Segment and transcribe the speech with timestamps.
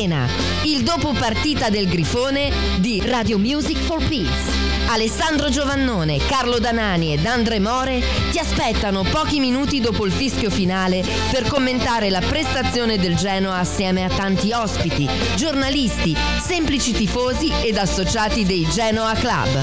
[0.00, 0.26] Ale Zena,
[0.62, 4.88] il dopo partita del Grifone di Radio Music for Peace.
[4.88, 11.04] Alessandro Giovannone, Carlo Danani ed Andre More ti aspettano pochi minuti dopo il fischio finale
[11.30, 18.46] per commentare la prestazione del Genoa assieme a tanti ospiti, giornalisti, semplici tifosi ed associati
[18.46, 19.62] dei Genoa Club.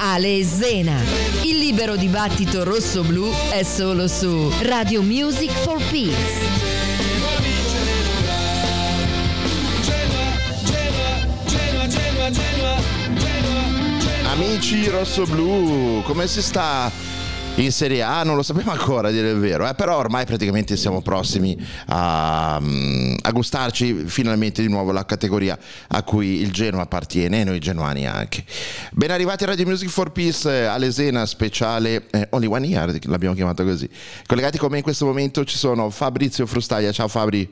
[0.00, 1.00] Ale Zena,
[1.42, 6.69] il libero dibattito rosso-blu è solo su Radio Music for Peace.
[14.30, 16.88] Amici rossoblu, come si sta
[17.56, 18.22] in Serie A?
[18.22, 19.74] Non lo sappiamo ancora, a dire il vero, eh?
[19.74, 25.58] però ormai praticamente siamo prossimi a, mm, a, gustarci finalmente di nuovo la categoria
[25.88, 28.44] a cui il Genoa appartiene e noi genuani anche.
[28.92, 33.34] Ben arrivati a Radio Music for Peace, eh, all'Esena speciale eh, Only One Year, l'abbiamo
[33.34, 33.90] chiamata così.
[34.26, 37.50] Collegati con me in questo momento ci sono Fabrizio Frustaglia, ciao Fabri.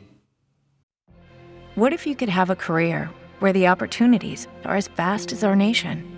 [1.75, 5.57] What if you could have a career where the opportunities are as vast as our
[5.57, 6.18] nation?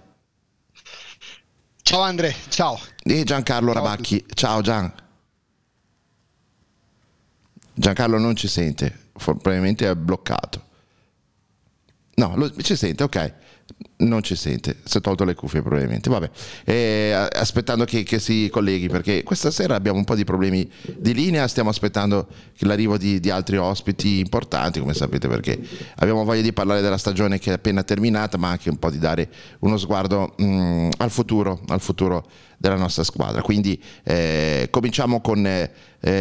[1.91, 2.79] Ciao Andre, ciao.
[3.03, 4.93] E Giancarlo ciao Rabacchi, ciao Gian.
[7.73, 10.67] Giancarlo non ci sente, probabilmente è bloccato.
[12.13, 13.33] No, lo, ci sente, ok
[13.97, 16.09] non ci sente, si è tolto le cuffie probabilmente.
[16.09, 16.29] Vabbè,
[16.65, 21.13] eh, aspettando che, che, si colleghi perché questa sera abbiamo un po' di problemi di
[21.13, 22.27] linea, stiamo aspettando
[22.59, 25.59] l'arrivo di, di, altri ospiti importanti, come sapete, perché
[25.97, 28.99] abbiamo voglia di parlare della stagione che è appena terminata, ma anche un po' di
[28.99, 29.29] dare
[29.59, 32.25] uno sguardo mh, mm, al futuro, al futuro
[32.61, 33.41] della nostra squadra.
[33.41, 35.71] Quindi eh, cominciamo con eh,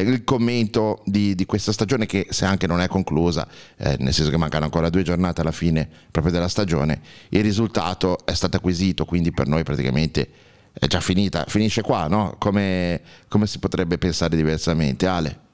[0.01, 3.47] il commento di, di, questa stagione che se anche non è conclusa,
[3.77, 8.25] eh, nel senso che mancano ancora due giornate alla fine proprio della stagione, il risultato
[8.25, 10.28] è stato acquisito, quindi per noi praticamente
[10.73, 12.37] è già finita, finisce qua, no?
[12.39, 15.07] Come, come si potrebbe pensare diversamente?
[15.07, 15.49] Ale?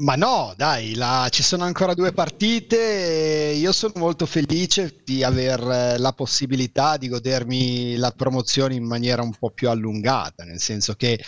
[0.00, 3.52] Ma no, dai, la, ci sono ancora due partite.
[3.54, 9.34] Io sono molto felice di avere la possibilità di godermi la promozione in maniera un
[9.38, 11.22] po' più allungata, nel senso che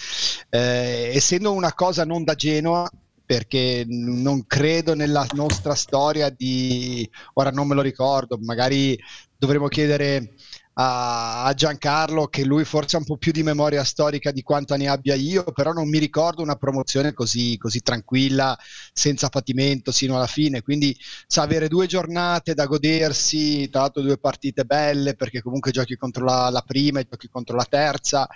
[0.48, 2.90] eh, essendo una cosa non da Genoa,
[3.26, 8.98] perché non credo nella nostra storia di ora non me lo ricordo, magari
[9.36, 10.32] dovremmo chiedere
[10.74, 14.88] a, Giancarlo che lui forse ha un po' più di memoria storica di quanta ne
[14.88, 18.58] abbia io, però non mi ricordo una promozione così, così tranquilla,
[18.92, 20.62] senza patimento sino alla fine.
[20.62, 20.96] Quindi
[21.26, 26.24] sa avere due giornate da godersi, tra l'altro due partite belle perché comunque giochi contro
[26.24, 28.26] la, la prima e giochi contro la terza.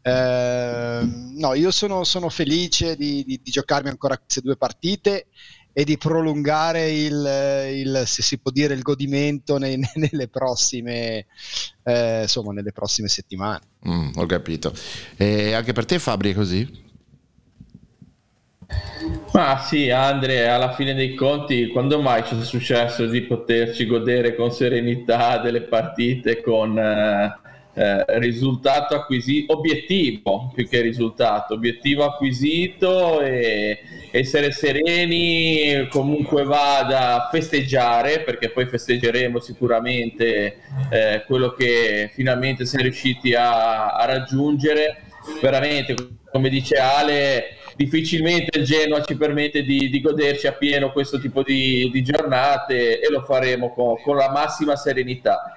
[0.00, 1.00] Eh,
[1.36, 5.26] no, io sono, sono felice di, di, di giocarmi ancora queste due partite
[5.76, 11.26] e di prolungare il, il, se si può dire, il godimento nei, nelle, prossime,
[11.82, 13.60] eh, insomma, nelle prossime settimane.
[13.86, 14.72] Mm, ho capito.
[15.16, 16.82] E anche per te Fabri è così?
[19.32, 24.36] Ma sì, Andre, alla fine dei conti, quando mai ci è successo di poterci godere
[24.36, 26.78] con serenità delle partite con...
[26.78, 27.42] Eh
[27.74, 33.80] eh, risultato acquisito, obiettivo più che risultato, obiettivo acquisito e
[34.12, 40.58] essere sereni comunque vada a festeggiare perché poi festeggeremo sicuramente
[40.90, 45.02] eh, quello che finalmente siamo riusciti a, a raggiungere.
[45.40, 45.94] Veramente
[46.30, 47.44] come dice Ale
[47.76, 53.10] difficilmente il Genoa ci permette di, di goderci appieno questo tipo di, di giornate e
[53.10, 55.56] lo faremo con, con la massima serenità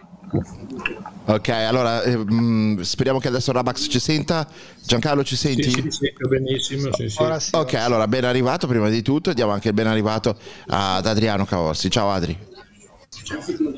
[1.30, 4.48] Ok, allora eh, mh, speriamo che adesso Rabax ci senta.
[4.82, 5.64] Giancarlo ci senti?
[5.64, 6.94] Sì, sì, sento benissimo.
[6.94, 7.22] Sì, sì.
[7.22, 7.76] Ora sì, Ok, ora sì.
[7.86, 10.38] allora ben arrivato prima di tutto, diamo anche il ben arrivato
[10.68, 11.90] ad Adriano Caorsi.
[11.92, 12.38] Ciao Adri.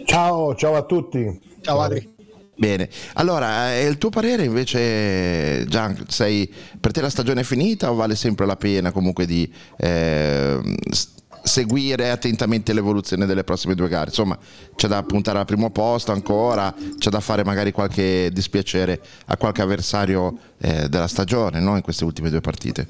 [0.05, 1.39] Ciao, ciao a tutti.
[1.61, 2.17] Ciao Adri.
[2.55, 7.89] Bene, allora eh, il tuo parere invece, Gian, sei, per te la stagione è finita
[7.89, 10.59] o vale sempre la pena comunque di eh,
[10.91, 11.07] s-
[11.49, 14.09] seguire attentamente l'evoluzione delle prossime due gare?
[14.09, 14.37] Insomma,
[14.75, 19.61] c'è da puntare al primo posto ancora, c'è da fare magari qualche dispiacere a qualche
[19.61, 21.75] avversario eh, della stagione no?
[21.75, 22.87] in queste ultime due partite.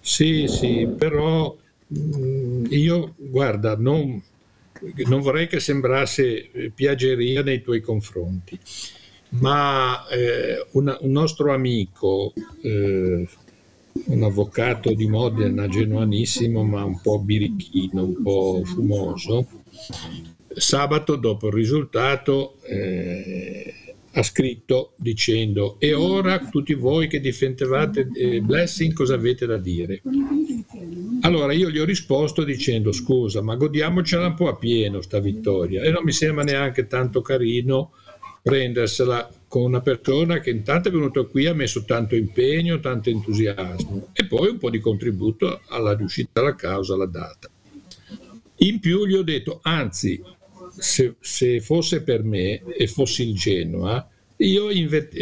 [0.00, 1.56] Sì, sì, però
[1.86, 4.22] mh, io, guarda, non,
[5.06, 8.58] non vorrei che sembrasse eh, piaggeria nei tuoi confronti,
[9.30, 12.32] ma eh, una- un nostro amico,
[12.62, 13.26] eh,
[14.06, 19.46] un avvocato di Modena, genuanissimo, ma un po' birichino, un po' fumoso,
[20.54, 23.74] sabato dopo il risultato eh,
[24.14, 30.02] ha scritto dicendo e ora tutti voi che difendevate eh, Blessing cosa avete da dire?
[31.22, 35.82] Allora io gli ho risposto dicendo scusa ma godiamocela un po' a pieno sta vittoria
[35.82, 37.92] e non mi sembra neanche tanto carino
[38.42, 44.08] prendersela con una persona che intanto è venuto qui ha messo tanto impegno, tanto entusiasmo
[44.14, 47.50] e poi un po' di contributo alla riuscita della causa, alla data.
[48.56, 50.18] In più gli ho detto, anzi,
[50.74, 54.70] se, se fosse per me e fossi il Genoa, io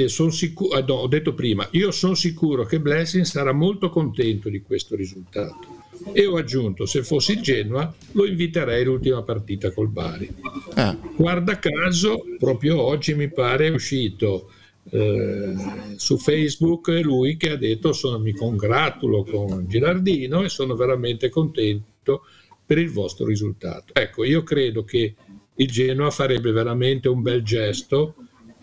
[0.06, 4.62] sono sicuro, no, ho detto prima, io sono sicuro che Blessing sarà molto contento di
[4.62, 5.79] questo risultato.
[6.12, 10.29] E ho aggiunto, se fossi il Genoa, lo inviterei all'ultima partita col Bari.
[10.75, 14.50] Ah, Guarda caso, proprio oggi mi pare è uscito
[14.91, 15.55] eh,
[15.97, 22.23] su Facebook lui che ha detto sono, mi congratulo con Girardino e sono veramente contento
[22.64, 23.93] per il vostro risultato.
[23.94, 25.14] Ecco, io credo che
[25.55, 28.14] il Genoa farebbe veramente un bel gesto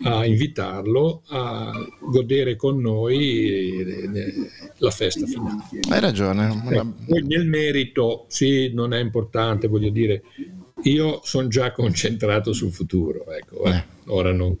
[0.02, 4.32] a invitarlo a godere con noi eh,
[4.78, 5.62] la festa finale.
[5.90, 6.62] hai ragione.
[6.70, 10.22] Ecco, Poi nel merito, sì, non è importante, voglio dire,
[10.82, 13.70] io sono già concentrato sul futuro, ecco, eh.
[13.70, 13.84] Eh.
[14.06, 14.56] ora non,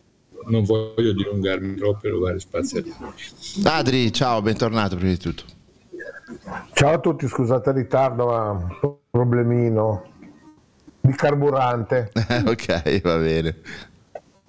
[0.48, 3.24] non voglio dilungarmi troppo e rubare spazio agli altri.
[3.64, 5.44] Adri, ciao, bentornato prima di tutto.
[6.72, 10.16] Ciao a tutti, scusate il ritardo, ma un problemino
[11.00, 12.10] di carburante.
[12.44, 13.56] ok, va bene.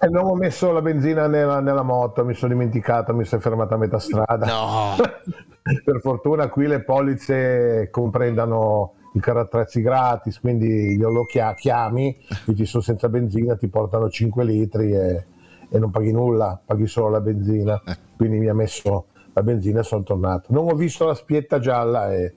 [0.02, 3.74] E non ho messo la benzina nella, nella moto, mi sono dimenticato, mi sono fermato
[3.74, 4.46] a metà strada.
[4.46, 4.94] No,
[5.84, 12.16] per fortuna qui le polizze comprendono i carattrezzi gratis, quindi glielo chia- chiami,
[12.46, 15.26] dici sono senza benzina, ti portano 5 litri e,
[15.68, 17.78] e non paghi nulla, paghi solo la benzina.
[18.16, 20.46] Quindi mi ha messo la benzina e sono tornato.
[20.48, 22.34] Non ho visto la spietta gialla e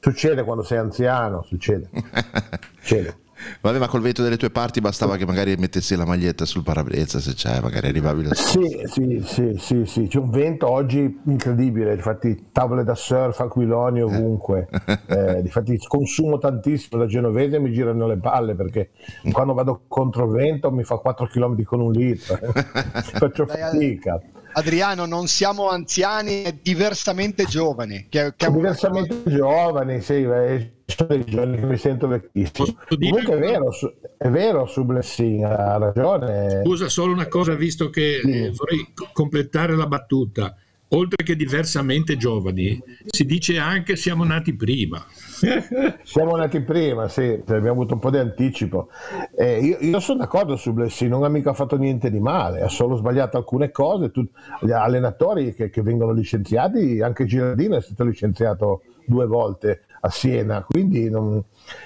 [0.00, 1.88] succede quando sei anziano, succede.
[2.76, 3.16] succede.
[3.60, 7.20] Vabbè, ma col vento delle tue parti bastava che magari mettessi la maglietta sul parabrezza
[7.20, 8.60] se c'è, magari arrivavi lo stesso.
[8.60, 14.02] Sì, sì, sì, sì, sì, c'è un vento oggi incredibile, infatti tavole da surf, aquiloni
[14.02, 14.68] ovunque,
[15.06, 18.90] eh, infatti consumo tantissimo da genovese e mi girano le palle perché
[19.32, 22.38] quando vado contro vento mi fa 4 km con un litro,
[22.92, 24.20] faccio Dai, fatica.
[24.52, 28.06] Adriano, non siamo anziani, è diversamente giovane.
[28.08, 32.76] Che, che Diversamente giovani, sì, eh, sono dei giorni che mi sento vecchissimo.
[32.88, 33.70] Comunque è vero,
[34.16, 36.62] è vero su Blessing, ha ragione.
[36.64, 40.54] Scusa, solo una cosa, visto che eh, vorrei co- completare la battuta.
[40.92, 45.04] Oltre che diversamente giovani, si dice anche siamo nati prima.
[46.02, 48.88] Siamo nati prima, sì, abbiamo avuto un po' di anticipo.
[49.36, 52.68] Eh, io, io sono d'accordo su Blessing, non ha mica fatto niente di male, ha
[52.68, 54.10] solo sbagliato alcune cose.
[54.10, 54.28] Tu-
[54.60, 60.64] gli allenatori che, che vengono licenziati, anche Girardino è stato licenziato due volte a Siena,
[60.68, 61.42] quindi non,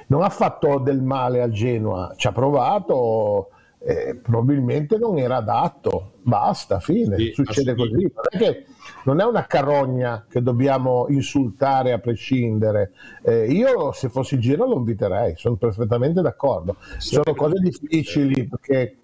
[0.06, 6.12] non ha fatto del male al Genoa, ci ha provato, eh, probabilmente non era adatto,
[6.22, 7.90] basta, fine, Sì, succede così.
[7.90, 8.64] Non è, che,
[9.04, 12.92] non è una carogna che dobbiamo insultare a prescindere.
[13.22, 16.76] Eh, io se fossi il Genoa lo inviterei, sono perfettamente d'accordo.
[16.96, 18.96] Sono cose difficili perché,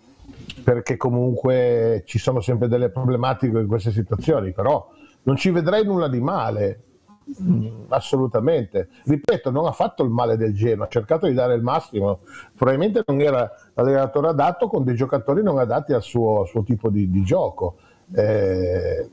[0.65, 4.89] perché comunque ci sono sempre delle problematiche in queste situazioni, però
[5.25, 6.83] non ci vedrei nulla di male.
[7.43, 11.63] Mm, Assolutamente, ripeto, non ha fatto il male del Genoa, ha cercato di dare il
[11.63, 12.21] massimo.
[12.55, 16.89] Probabilmente non era l'allenatore adatto con dei giocatori non adatti al suo, al suo tipo
[16.89, 17.77] di, di gioco.
[18.15, 19.09] Eh,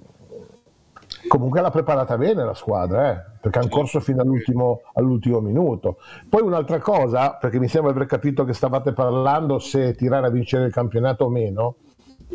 [1.27, 5.97] comunque l'ha preparata bene la squadra, eh, perché hanno corso fino all'ultimo, all'ultimo minuto.
[6.29, 10.65] Poi un'altra cosa, perché mi sembra aver capito che stavate parlando se tirare a vincere
[10.65, 11.75] il campionato o meno,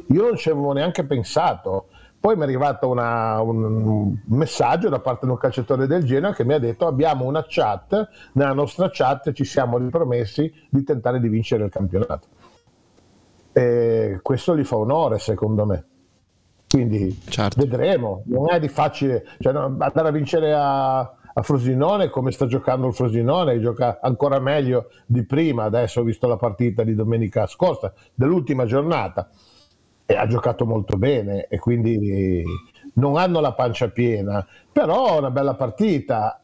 [0.09, 1.87] io non ci avevo neanche pensato.
[2.23, 6.45] Poi mi è arrivato una- un, messaggio da parte di un calciatore del Genoa che
[6.45, 11.29] mi ha detto abbiamo una chat, nella nostra chat ci siamo ripromessi di tentare di
[11.29, 12.29] vincere il campionato.
[13.55, 15.85] e questo gli fa onore secondo me.
[16.69, 17.61] Quindi certo.
[17.61, 22.87] vedremo, non è di facile, cioè, andare a vincere a, a Frosinone come sta giocando
[22.87, 27.93] il Frosinone, gioca ancora meglio di prima, adesso ho visto la partita di domenica scorsa,
[28.14, 29.29] dell'ultima giornata,
[30.16, 32.42] ha giocato molto bene e quindi
[32.95, 36.42] non hanno la pancia piena, però è una bella partita.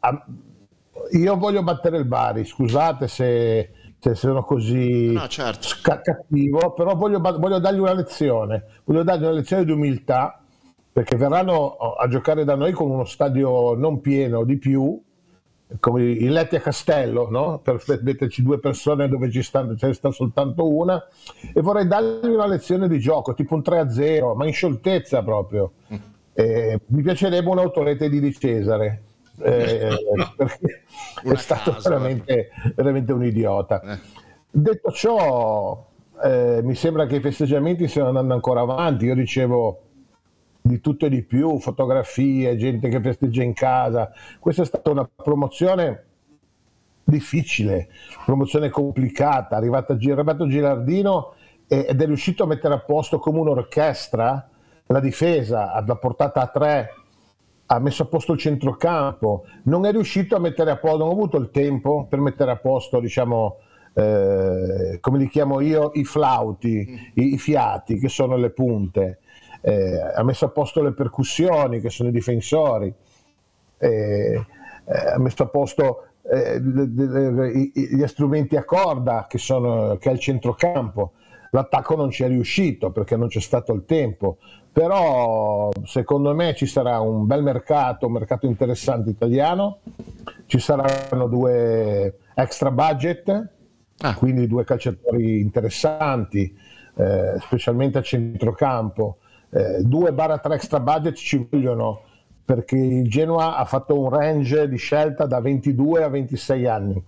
[1.12, 5.68] Io voglio battere il Bari, scusate se, se sono così no, certo.
[5.82, 10.40] cattivo, però voglio, voglio, dargli una lezione, voglio dargli una lezione di umiltà,
[10.92, 15.00] perché verranno a giocare da noi con uno stadio non pieno di più,
[15.80, 17.58] come il Letti a Castello, no?
[17.62, 21.02] per metterci due persone dove ci sta, ce ne sta soltanto una,
[21.54, 25.72] e vorrei dargli una lezione di gioco, tipo un 3-0, ma in scioltezza proprio.
[26.32, 29.02] Eh, mi piacerebbe un'autorete di Di Cesare,
[29.40, 29.88] eh,
[30.36, 30.84] perché
[31.22, 33.80] è stato casa, veramente, veramente, un idiota.
[33.82, 33.98] Eh.
[34.50, 35.86] Detto ciò,
[36.22, 39.04] eh, mi sembra che i festeggiamenti stiano andando ancora avanti.
[39.04, 39.82] Io ricevo
[40.68, 44.12] di tutto e di più, fotografie, gente che festeggia in casa.
[44.38, 46.04] Questa è stata una promozione
[47.02, 47.88] difficile,
[48.24, 49.54] promozione complicata.
[49.54, 49.96] È arrivato
[50.46, 51.32] Girardino
[51.66, 54.48] ed è riuscito a mettere a posto come un'orchestra
[54.86, 56.88] la difesa, ha portata a tre,
[57.66, 61.12] ha messo a posto il centrocampo, non è riuscito a mettere a posto, non ho
[61.12, 63.58] avuto il tempo per mettere a posto, diciamo,
[63.92, 69.18] eh, come li chiamo io, i flauti, i, i fiati, che sono le punte,
[69.60, 72.92] eh, ha messo a posto le percussioni, che sono i difensori,
[73.78, 74.44] eh,
[74.84, 80.20] eh ha messo a posto eh, gli strumenti a corda, che, sono, che è il
[80.20, 81.12] centrocampo.
[81.50, 84.36] L'attacco non ci è riuscito perché non c'è stato il tempo
[84.78, 89.80] però secondo me ci sarà un bel mercato, un mercato interessante italiano,
[90.46, 93.48] ci saranno due extra budget,
[93.98, 94.14] ah.
[94.14, 96.56] quindi due calciatori interessanti,
[96.94, 99.18] eh, specialmente a centrocampo.
[99.50, 102.02] Eh, due barra tre extra budget ci vogliono
[102.44, 107.04] perché il Genoa ha fatto un range di scelta da 22 a 26 anni.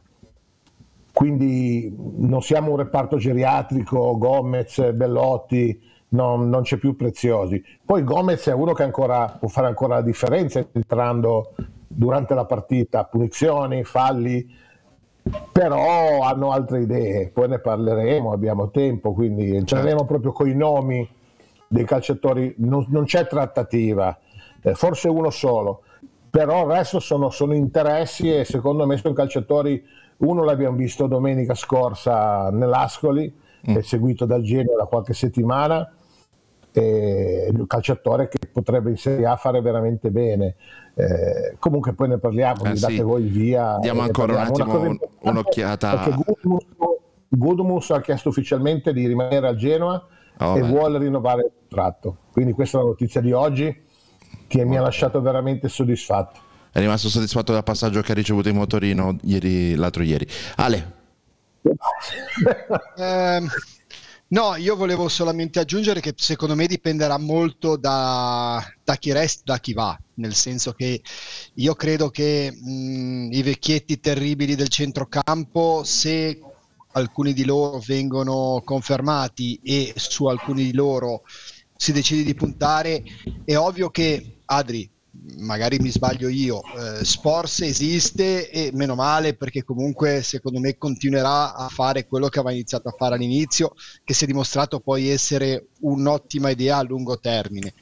[1.12, 7.62] Quindi non siamo un reparto geriatrico, Gomez, Bellotti, non, non, c'è più Preziosi.
[7.84, 11.54] Poi Gomez è uno che ancora, può fare ancora la differenza entrando
[11.86, 14.46] durante la partita, punizioni, falli,
[15.50, 21.08] però hanno altre idee, poi ne parleremo, abbiamo tempo, quindi entreremo proprio con i nomi
[21.72, 24.18] dei calciatori, non, non c'è trattativa,
[24.60, 25.82] eh, forse uno solo,
[26.28, 29.80] però il resto sono, sono interessi e secondo me sono calciatori,
[30.18, 33.32] uno l'abbiamo visto domenica scorsa nell'Ascoli,
[33.70, 33.76] mm.
[33.76, 35.88] è seguito dal Genoa da qualche settimana,
[36.72, 40.56] un calciatore che potrebbe in Serie A fare veramente bene.
[40.94, 43.78] Eh, comunque poi ne parliamo, eh, date voi via.
[43.80, 45.98] Diamo ancora un attimo un'occhiata.
[45.98, 46.22] Perché
[47.28, 50.04] Gudmus, ha chiesto ufficialmente di rimanere al Genoa
[50.38, 50.66] oh, e beh.
[50.66, 52.16] vuole rinnovare contratto.
[52.32, 53.82] Quindi questa è la notizia di oggi
[54.48, 56.40] che mi ha lasciato veramente soddisfatto.
[56.72, 60.26] È rimasto soddisfatto dal passaggio che ha ricevuto in motorino ieri, l'altro ieri.
[60.56, 60.98] Ale.
[62.96, 63.40] eh,
[64.32, 69.58] No, io volevo solamente aggiungere che secondo me dipenderà molto da, da chi resta, da
[69.58, 71.02] chi va, nel senso che
[71.54, 76.38] io credo che mh, i vecchietti terribili del centrocampo, se
[76.92, 81.22] alcuni di loro vengono confermati e su alcuni di loro
[81.80, 83.02] si decide di puntare,
[83.42, 84.86] è ovvio che Adri,
[85.38, 91.54] magari mi sbaglio io, eh, Sports esiste e meno male perché comunque secondo me continuerà
[91.54, 93.72] a fare quello che aveva iniziato a fare all'inizio,
[94.04, 97.72] che si è dimostrato poi essere un'ottima idea a lungo termine.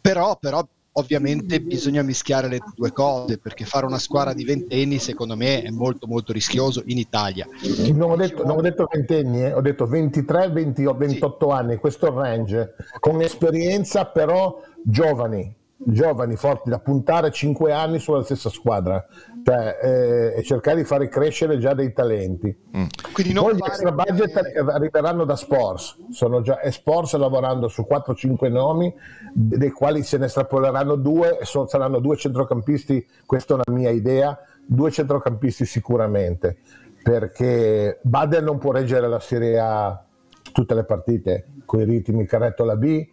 [0.00, 5.36] Però, però ovviamente bisogna mischiare le due cose perché fare una squadra di ventenni secondo
[5.36, 7.46] me è molto molto rischioso in Italia.
[7.92, 9.52] Non ho detto, non ho detto ventenni, eh?
[9.52, 11.52] ho detto 23, 20, 28 sì.
[11.54, 18.50] anni, questo range, con esperienza però giovani giovani forti da puntare 5 anni sulla stessa
[18.50, 19.04] squadra
[19.44, 22.84] cioè, eh, e cercare di fare crescere già dei talenti mm.
[23.12, 24.58] Quindi poi gli extra budget che...
[24.58, 28.92] arriveranno da Sports sono già e Sports lavorando su 4-5 nomi
[29.32, 33.90] dei quali se ne estrapoleranno due e sono, saranno due centrocampisti questa è una mia
[33.90, 36.58] idea due centrocampisti sicuramente
[37.02, 40.04] perché Bader non può reggere la Serie A
[40.52, 43.06] tutte le partite con i ritmi carretto la B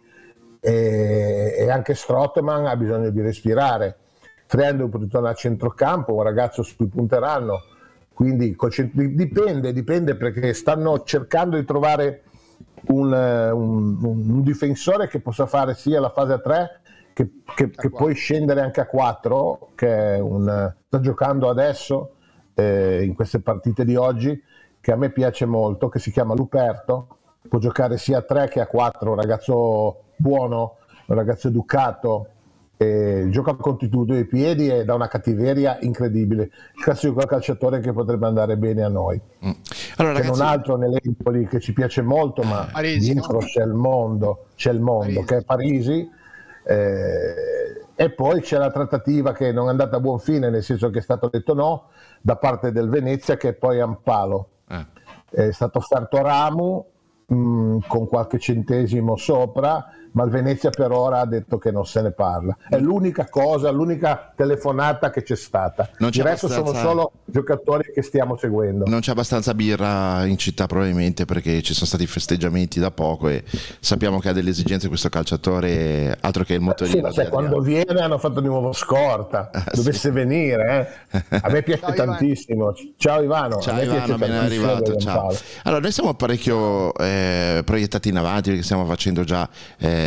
[0.60, 3.96] e, e anche Strottman ha bisogno di respirare.
[4.50, 7.62] Può ritornare a centrocampo, un ragazzo su cui punteranno,
[8.12, 8.56] quindi
[8.92, 12.24] dipende, dipende perché stanno cercando di trovare
[12.88, 16.80] un, un, un difensore che possa fare sia la fase 3
[17.12, 22.14] che, che, che poi scendere anche a 4, che un, sta giocando adesso
[22.54, 24.42] eh, in queste partite di oggi,
[24.80, 28.60] che a me piace molto, che si chiama Luperto, può giocare sia a 3 che
[28.60, 30.76] a 4, un ragazzo buono,
[31.06, 32.28] un ragazzo educato,
[32.82, 36.44] e gioca con tutti due i piedi e dà una cattiveria incredibile.
[36.44, 39.20] Il classico calciatore che potrebbe andare bene a noi.
[39.44, 39.50] Mm.
[39.96, 43.38] Allora, C'è ragazzi, un altro nell'Empoli che ci piace molto, ma Parisi, dietro no?
[43.40, 45.24] c'è il mondo, c'è il mondo Parisi.
[45.26, 46.10] che è Parisi.
[46.64, 47.34] eh,
[47.96, 51.00] e poi c'è la trattativa che non è andata a buon fine, nel senso che
[51.00, 51.88] è stato detto no
[52.22, 54.48] da parte del Venezia, che è poi Ampalo.
[54.70, 54.86] eh,
[55.48, 56.82] È stato offerto Ramu
[57.26, 62.02] mh, con qualche centesimo sopra, ma il Venezia per ora ha detto che non se
[62.02, 62.56] ne parla.
[62.68, 65.88] È l'unica cosa, l'unica telefonata che c'è stata.
[65.98, 68.84] Non c'è Il resto sono abbastanza- solo giocatori che stiamo seguendo.
[68.86, 73.44] non c'è abbastanza birra in città probabilmente perché ci sono stati festeggiamenti da poco e
[73.80, 77.00] sappiamo che ha delle esigenze questo calciatore altro che il Sì, motorino.
[77.02, 81.38] ma sai, quando viene hanno fatto di nuovo scorta, Ah, dovesse venire, eh.
[81.40, 82.10] a me piace Ciao, Ivano.
[82.16, 82.74] tantissimo.
[82.96, 84.96] Ciao Ivano, a Ciao me Ivano, ben arrivato.
[84.96, 85.32] Ciao.
[85.64, 89.48] Allora, noi siamo parecchio eh, proiettati in avanti perché stiamo facendo già
[89.78, 89.98] eh,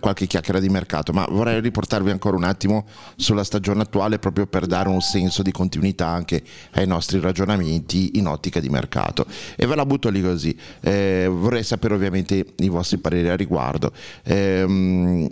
[0.00, 2.86] qualche chiacchiera di mercato, ma vorrei riportarvi ancora un attimo
[3.16, 8.26] sulla stagione attuale proprio per dare un senso di continuità anche ai nostri ragionamenti in
[8.26, 9.26] ottica di mercato.
[9.56, 10.56] E ve la butto lì così.
[10.80, 13.92] Eh, vorrei sapere ovviamente i vostri pareri a riguardo.
[14.24, 15.28] Ehm,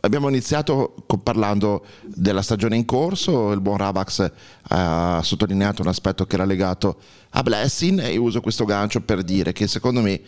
[0.00, 4.30] abbiamo iniziato parlando della stagione in corso, il buon Rabax
[4.72, 6.98] ha sottolineato un aspetto che era legato
[7.30, 10.20] a Blessing e uso questo gancio per dire che secondo me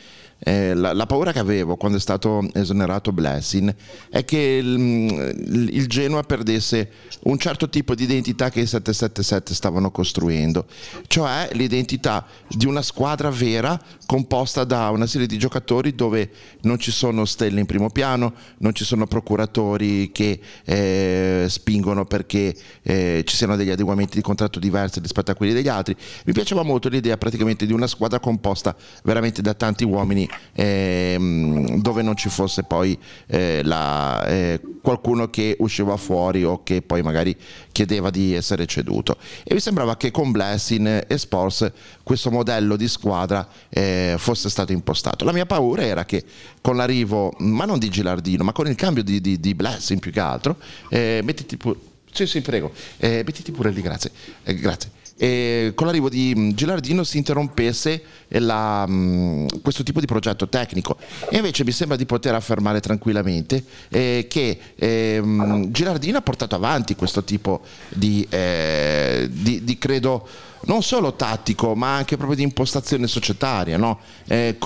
[0.45, 3.73] eh, la, la paura che avevo quando è stato esonerato Blessing
[4.11, 6.91] è che il, il Genoa perdesse
[7.25, 10.67] un certo tipo di identità che i 777 stavano costruendo,
[11.07, 16.31] cioè l'identità di una squadra vera composta da una serie di giocatori dove
[16.63, 22.55] non ci sono stelle in primo piano, non ci sono procuratori che eh, spingono perché
[22.83, 25.95] eh, ci siano degli adeguamenti di contratto diversi rispetto a quelli degli altri.
[26.25, 32.03] Mi piaceva molto l'idea praticamente di una squadra composta veramente da tanti uomini ehm, dove
[32.03, 37.37] non ci fosse poi eh, la, eh, qualcuno che usciva fuori o che poi magari
[37.73, 39.17] chiedeva di essere ceduto.
[39.45, 41.71] E mi sembrava che con Blessing e Sports
[42.03, 45.25] questo modello di squadra eh, fosse stato impostato.
[45.25, 46.25] La mia paura era che
[46.61, 50.13] con l'arrivo, ma non di Gilardino, ma con il cambio di, di, di Blessing più
[50.13, 50.57] che altro,
[50.91, 51.79] eh, mettiti pure...
[52.13, 54.11] Sì, sì, prego, eh, mettiti pure lì, grazie.
[54.43, 55.02] Eh, grazie.
[55.17, 60.97] E con l'arrivo di mh, Gilardino si interrompesse la, mh, questo tipo di progetto tecnico.
[61.31, 66.95] E invece mi sembra di poter affermare tranquillamente eh, che ehm, Gilardino ha portato avanti
[66.95, 70.27] questo tipo di, eh, di, di credo
[70.65, 73.99] non solo tattico ma anche proprio di impostazione societaria no?
[74.27, 74.57] Eh,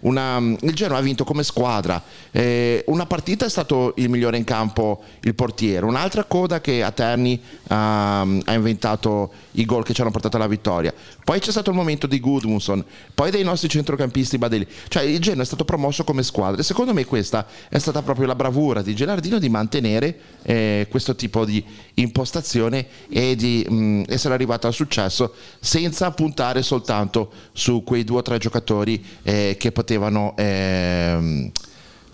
[0.00, 2.02] una, il Genoa ha vinto come squadra.
[2.30, 5.86] Eh, una partita è stato il migliore in campo il portiere.
[5.86, 10.46] Un'altra coda che a Terni ha, ha inventato i gol che ci hanno portato alla
[10.46, 10.92] vittoria.
[11.24, 15.42] Poi c'è stato il momento di Gudmundsson poi dei nostri centrocampisti Badelli cioè il Genoa
[15.42, 16.60] è stato promosso come squadra.
[16.60, 21.14] E secondo me questa è stata proprio la bravura di Gelardino di mantenere eh, questo
[21.14, 21.64] tipo di
[21.94, 25.21] impostazione e di mh, essere arrivato al successo
[25.60, 31.50] senza puntare soltanto su quei due o tre giocatori eh, che potevano ehm,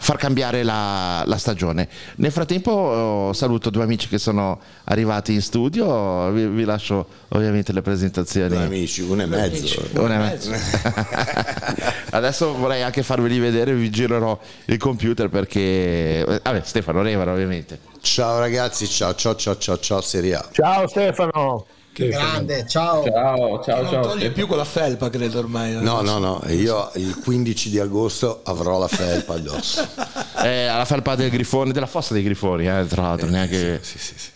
[0.00, 1.88] far cambiare la, la stagione.
[2.16, 7.72] Nel frattempo oh, saluto due amici che sono arrivati in studio, vi, vi lascio ovviamente
[7.72, 8.48] le presentazioni.
[8.48, 9.84] Due amici, uno e mezzo.
[9.94, 10.52] Una e mezzo.
[12.10, 16.24] Adesso vorrei anche farveli vedere, vi girerò il computer perché...
[16.42, 17.80] Vabbè, Stefano Revano ovviamente.
[18.00, 20.48] Ciao ragazzi, ciao ciao ciao ciao ciao Serie A.
[20.52, 21.66] Ciao Stefano.
[22.06, 23.04] Grande, ciao.
[23.04, 24.02] Ciao, ciao, non ciao.
[24.02, 24.32] toglie Stefano.
[24.32, 25.74] più con la felpa, credo ormai.
[25.82, 29.86] No, no, no, io il 15 di agosto avrò la felpa addosso.
[30.40, 33.80] Eh, alla felpa del grifone, della fossa dei grifoni, eh, tra l'altro, neanche...
[33.82, 34.30] Sì, sì, sì.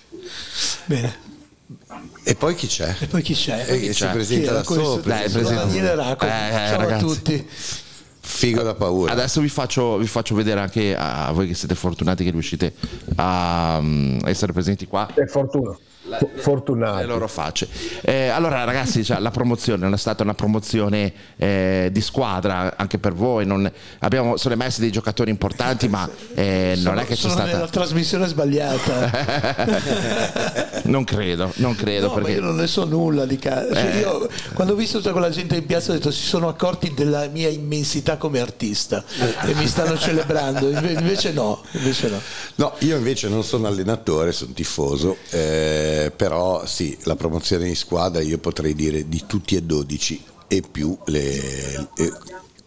[0.87, 1.17] Bene.
[2.25, 2.95] E poi chi c'è?
[2.99, 3.65] E poi chi c'è?
[3.69, 5.15] Eh, che si presenta da sopra.
[5.15, 6.25] Dai, presenta- Daniele Racco.
[6.25, 7.05] Eh, eh, ciao ragazzi.
[7.05, 7.49] a tutti.
[8.25, 9.13] Figo da paura.
[9.13, 12.73] Adesso vi faccio, vi faccio vedere anche a voi che siete fortunati che riuscite
[13.17, 15.77] a mm, essere presenti qua Per fortuna.
[16.19, 17.07] Fo- le Fortunato.
[17.07, 17.69] loro facce.
[18.03, 22.99] Eh, allora, ragazzi, cioè, la promozione non è stata una promozione eh, di squadra anche
[22.99, 23.47] per voi.
[23.47, 23.71] Non,
[24.01, 27.67] abbiamo sono emessi dei giocatori importanti, ma eh, non è che c'è Sono nella stata.
[27.71, 29.11] trasmissione sbagliata.
[30.85, 32.33] non credo, non credo No, ma perché.
[32.33, 33.73] io non ne so nulla di caso.
[33.75, 33.99] Cioè, Eh.
[34.01, 37.27] io, quando ho visto tutta quella gente in piazza ho detto si sono accorti della
[37.29, 39.03] mia immensità come artista
[39.45, 40.69] e mi stanno celebrando.
[40.71, 42.21] Inve- Invece no, invece no.
[42.57, 48.21] No, io invece non sono allenatore, sono tifoso, eh, però sì, la promozione in squadra
[48.21, 52.13] io potrei dire di tutti e 12 e più le, eh,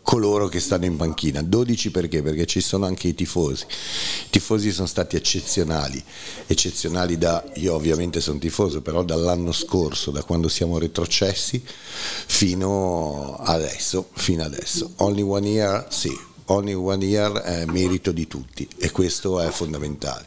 [0.06, 1.41] coloro che stanno in panchina.
[1.41, 2.21] 12 perché?
[2.21, 3.65] Perché ci sono anche i tifosi.
[3.65, 6.02] I tifosi sono stati eccezionali,
[6.45, 14.10] eccezionali da, io ovviamente sono tifoso, però dall'anno scorso, da quando siamo retrocessi fino adesso,
[14.13, 14.91] fino adesso.
[14.98, 20.26] Only one year, sì, only one year è merito di tutti e questo è fondamentale.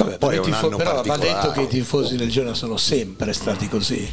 [0.00, 4.08] Vabbè, Poi tifo- però va detto che i tifosi del Genoa sono sempre stati così.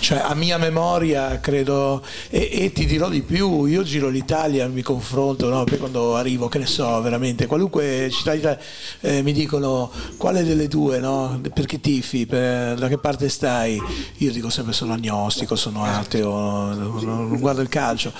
[0.00, 4.82] Cioè, a mia memoria, credo, e, e ti dirò di più, io giro l'Italia, mi
[4.82, 5.64] confronto, no?
[5.64, 8.58] Poi quando arrivo, che ne so, veramente, qualunque città d'Italia
[9.00, 11.40] eh, mi dicono quale delle due, no?
[11.54, 13.80] Per chi tifi, per- da che parte stai?
[14.18, 18.12] Io dico sempre sono agnostico, sono ateo, non guardo il calcio.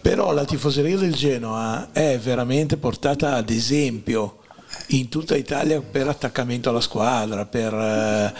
[0.00, 4.38] Però la tifoseria del Genoa è veramente portata ad esempio
[4.88, 8.32] in tutta Italia per attaccamento alla squadra, per eh,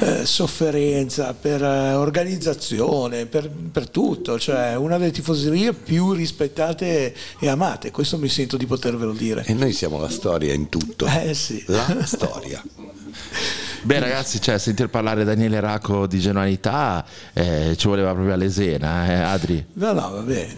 [0.00, 7.48] eh, sofferenza, per eh, organizzazione, per, per tutto, cioè una delle tifoserie più rispettate e
[7.48, 9.44] amate, questo mi sento di potervelo dire.
[9.46, 11.06] E noi siamo la storia in tutto.
[11.06, 11.62] Eh sì.
[11.66, 12.62] La storia.
[13.84, 19.08] Beh ragazzi, cioè, sentir parlare Daniele Racco di genuinità eh, ci voleva proprio a lesena,
[19.08, 19.66] eh, Adri?
[19.72, 20.48] No, no, vabbè.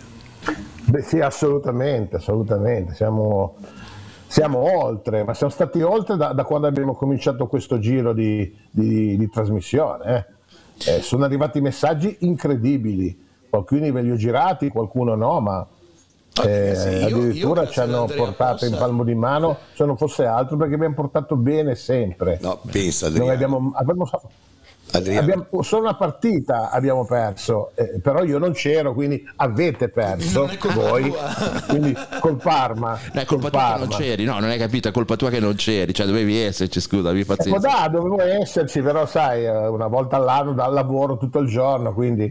[0.85, 2.95] Beh, sì, assolutamente, assolutamente.
[2.95, 3.57] Siamo,
[4.35, 9.17] siamo oltre, ma siamo stati oltre da, da quando abbiamo cominciato questo giro di, di-
[9.17, 10.05] di trasmissione.
[10.77, 10.93] eh.
[10.97, 13.17] Eh, sono arrivati messaggi incredibili,
[13.49, 15.65] qualcuno li ho girati, qualcuno no, ma
[16.45, 20.25] eh, io- io addirittura grazie ci hanno portato in palmo di mano, se non fosse
[20.25, 22.39] altro, perché abbiamo portato bene sempre.
[22.43, 24.11] No, pensa abbiamo, abbiamo.
[24.99, 30.59] Abbiamo- solo una partita abbiamo perso, eh, però io non c'ero, quindi avete perso è
[30.73, 31.13] voi,
[31.69, 32.99] quindi col Parma.
[33.13, 33.97] No, è colpa col tua che non Parma.
[34.05, 37.09] c'eri, no, non hai capito, è colpa tua che non c'eri, cioè dovevi esserci, scusa,
[37.11, 37.69] abbi Eh, ma pazienza.
[37.69, 42.25] da, dovevo esserci, però sai, eh, una volta all'anno dal lavoro tutto il giorno, quindi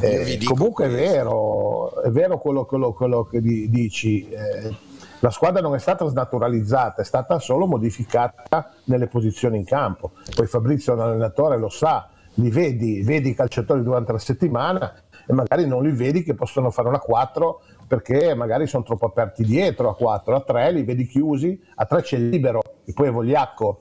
[0.00, 1.12] eh, comunque è questo.
[1.12, 4.28] vero, è vero quello, quello- quello che di- dici.
[4.28, 4.86] eh,
[5.20, 10.12] la squadra non è stata snaturalizzata, è stata solo modificata nelle posizioni in campo.
[10.34, 14.94] Poi Fabrizio, un allenatore, lo sa, li vedi, vedi i calciatori durante la settimana
[15.26, 19.44] e magari non li vedi che possono fare una 4 perché magari sono troppo aperti
[19.44, 23.10] dietro a 4, a 3 li vedi chiusi, a 3 c'è libero e poi è
[23.10, 23.80] Vogliacco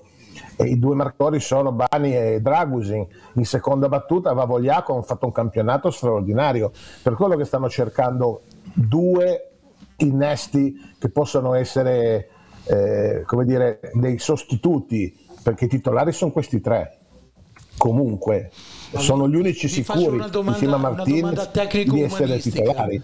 [0.55, 3.05] e i due marcatori sono Bani e Dragusin.
[3.33, 6.71] In seconda battuta Vavogliaco hanno fatto un campionato straordinario.
[7.01, 8.41] Per quello che stanno cercando
[8.73, 9.46] due
[9.97, 12.29] innesti che possono essere
[12.67, 16.99] eh, come dire, dei sostituti, perché i titolari sono questi tre.
[17.77, 18.51] Comunque,
[18.95, 21.91] sono gli unici sicuri domanda- insieme a tecnico-umanistica.
[21.93, 23.03] di essere titolari.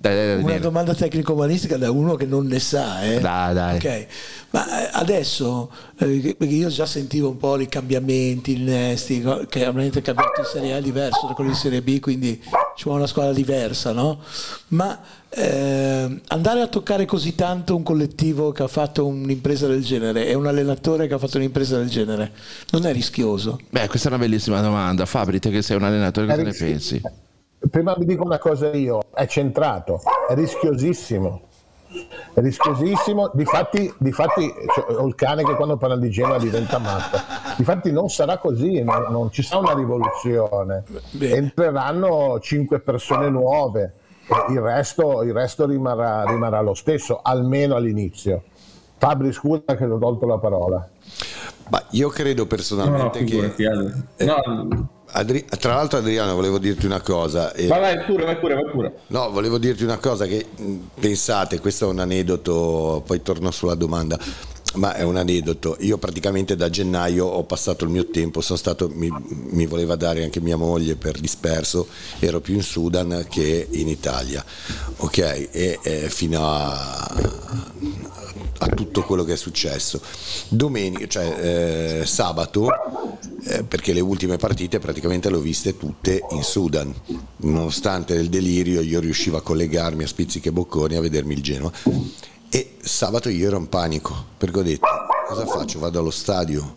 [0.00, 0.60] Dai, dai, dai, Una Daniele.
[0.60, 3.18] domanda tecnico-umanistica da uno che non ne sa, eh?
[3.18, 3.76] Dai, dai.
[3.76, 4.06] Ok,
[4.50, 9.66] ma eh, adesso, eh, perché io già sentivo un po' i cambiamenti, il Nesti, che
[9.66, 12.40] ovviamente il campionato in Serie A è diverso da quello di Serie B, quindi
[12.76, 14.20] ci vuole una squadra diversa, no?
[14.68, 20.28] Ma eh, andare a toccare così tanto un collettivo che ha fatto un'impresa del genere
[20.28, 22.30] e un allenatore che ha fatto un'impresa del genere,
[22.70, 23.58] non è rischioso?
[23.68, 25.04] Beh, questa è una bellissima domanda.
[25.06, 27.02] Fabri, te che sei un allenatore, cosa ne pensi?
[27.70, 31.42] Prima vi dico una cosa io, è centrato, è rischiosissimo.
[32.34, 37.18] È rischiosissimo, difatti, difatti cioè, ho il cane che quando parla di Genova diventa matto.
[37.56, 40.84] Difatti non sarà così, non, non ci sarà una rivoluzione.
[41.12, 41.34] Bene.
[41.34, 43.94] Entreranno cinque persone nuove,
[44.28, 48.42] e il resto, il resto rimarrà, rimarrà lo stesso, almeno all'inizio.
[48.98, 50.88] Fabri, scusa che ti ho tolto la parola.
[51.70, 53.66] Ma io credo No, no, personalmente che...
[53.66, 54.06] Ale.
[54.18, 57.52] No, Adri- Tra l'altro Adriano volevo dirti una cosa.
[57.52, 58.92] eh, vai, vai pure, vai pure, vai pure.
[59.08, 60.46] No, volevo dirti una cosa che
[61.00, 64.18] pensate, questo è un aneddoto, poi torno sulla domanda,
[64.74, 65.76] ma è un aneddoto.
[65.80, 69.10] Io praticamente da gennaio ho passato il mio tempo, stato, mi,
[69.50, 74.44] mi voleva dare anche mia moglie per disperso, ero più in Sudan che in Italia,
[74.98, 75.18] ok?
[75.50, 77.14] E eh, fino a,
[78.58, 80.00] a tutto quello che è successo.
[80.48, 82.68] Domenica, cioè eh, sabato,
[83.44, 86.92] eh, perché le ultime partite praticamente le ho viste tutte in Sudan,
[87.38, 91.72] nonostante il delirio io riuscivo a collegarmi a spizzichi e bocconi a vedermi il Genoa.
[92.50, 94.86] E sabato io ero in panico, perché ho detto
[95.26, 95.78] cosa faccio?
[95.78, 96.76] Vado allo stadio?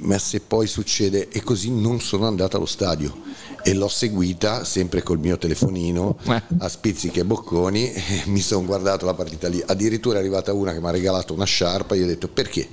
[0.00, 3.16] Ma se poi succede e così non sono andato allo stadio
[3.62, 6.42] e l'ho seguita sempre col mio telefonino Eh.
[6.58, 9.62] a spizzichi e bocconi e mi sono guardato la partita lì.
[9.64, 12.68] Addirittura è arrivata una che mi ha regalato una sciarpa e io ho detto perché?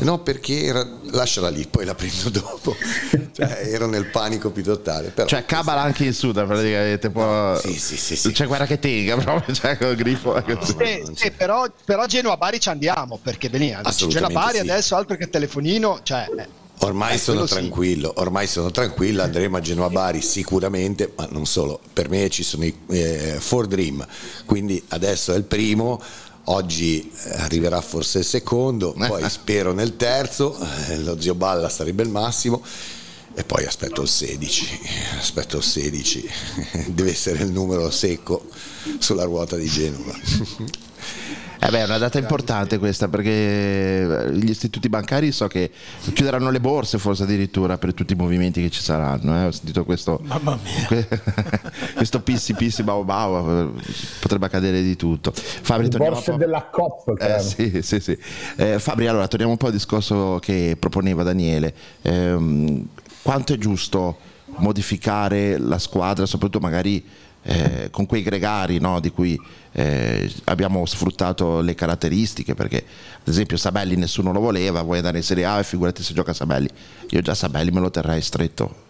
[0.00, 0.86] No, perché era...
[1.10, 2.76] lasciala lì, poi la prendo dopo.
[3.32, 5.08] Cioè, ero nel panico più totale.
[5.08, 7.10] Però, Cioè, cabala anche in Sudan, praticamente.
[7.10, 7.58] Può...
[7.58, 8.32] Sì, sì, sì, sì.
[8.32, 10.32] C'è guerra che tenga, proprio, cioè, col grifo.
[10.32, 10.74] così.
[10.78, 11.30] Sì, non sì, c'è.
[11.32, 13.82] però, però a Genova Bari ci andiamo perché veniamo.
[13.86, 14.70] Assolutamente Genova Bari sì.
[14.70, 17.54] adesso altro che telefonino, cioè eh, Ormai Eh, sono quello sì.
[17.54, 22.44] tranquillo, ormai sono tranquillo, andremo a Genoa Bari sicuramente, ma non solo, per me ci
[22.44, 24.06] sono i eh, Four Dream,
[24.44, 26.00] quindi adesso è il primo,
[26.50, 30.58] oggi eh, arriverà forse il secondo, poi spero nel terzo,
[30.88, 32.62] eh, lo zio Balla sarebbe il massimo
[33.34, 34.80] e poi aspetto il 16,
[35.18, 36.28] aspetto il 16,
[36.88, 38.48] deve essere il numero secco
[38.98, 40.12] sulla ruota di Genova.
[41.60, 45.70] Eh beh, è una data importante questa perché gli istituti bancari so che
[46.14, 49.36] chiuderanno le borse forse addirittura per tutti i movimenti che ci saranno.
[49.36, 49.46] eh.
[49.46, 50.86] Ho sentito questo, Mamma mia.
[50.86, 51.08] que-
[51.96, 53.72] questo pissi pissi bau bau,
[54.20, 55.32] potrebbe accadere di tutto.
[55.34, 58.16] Fabri, Le torniamo borse della COP, Eh, sì, sì, sì.
[58.56, 61.74] Eh, Fabri, allora torniamo un po' al discorso che proponeva Daniele.
[62.02, 62.86] Ehm,
[63.22, 64.16] quanto è giusto
[64.58, 67.04] modificare la squadra, soprattutto magari
[67.42, 69.38] eh, con quei gregari no, di cui
[69.78, 72.54] eh, abbiamo sfruttato le caratteristiche?
[72.54, 76.14] Perché, ad esempio, Sabelli nessuno lo voleva, vuoi andare in Serie A e figurati se
[76.14, 76.68] gioca Sabelli.
[77.10, 78.86] Io già Sabelli me lo terrei stretto.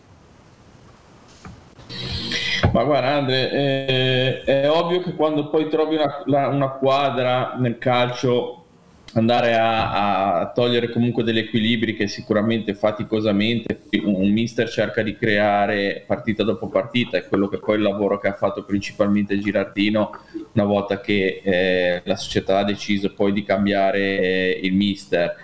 [2.72, 8.58] Ma guarda Andre, eh, è ovvio che quando poi trovi una, una quadra nel calcio
[9.19, 16.05] andare a, a togliere comunque degli equilibri che sicuramente faticosamente un, mister cerca di creare
[16.07, 20.11] partita dopo partita è quello che poi il lavoro che ha fatto principalmente Girardino
[20.53, 25.35] una volta che eh, la società ha deciso poi di cambiare eh, il mister.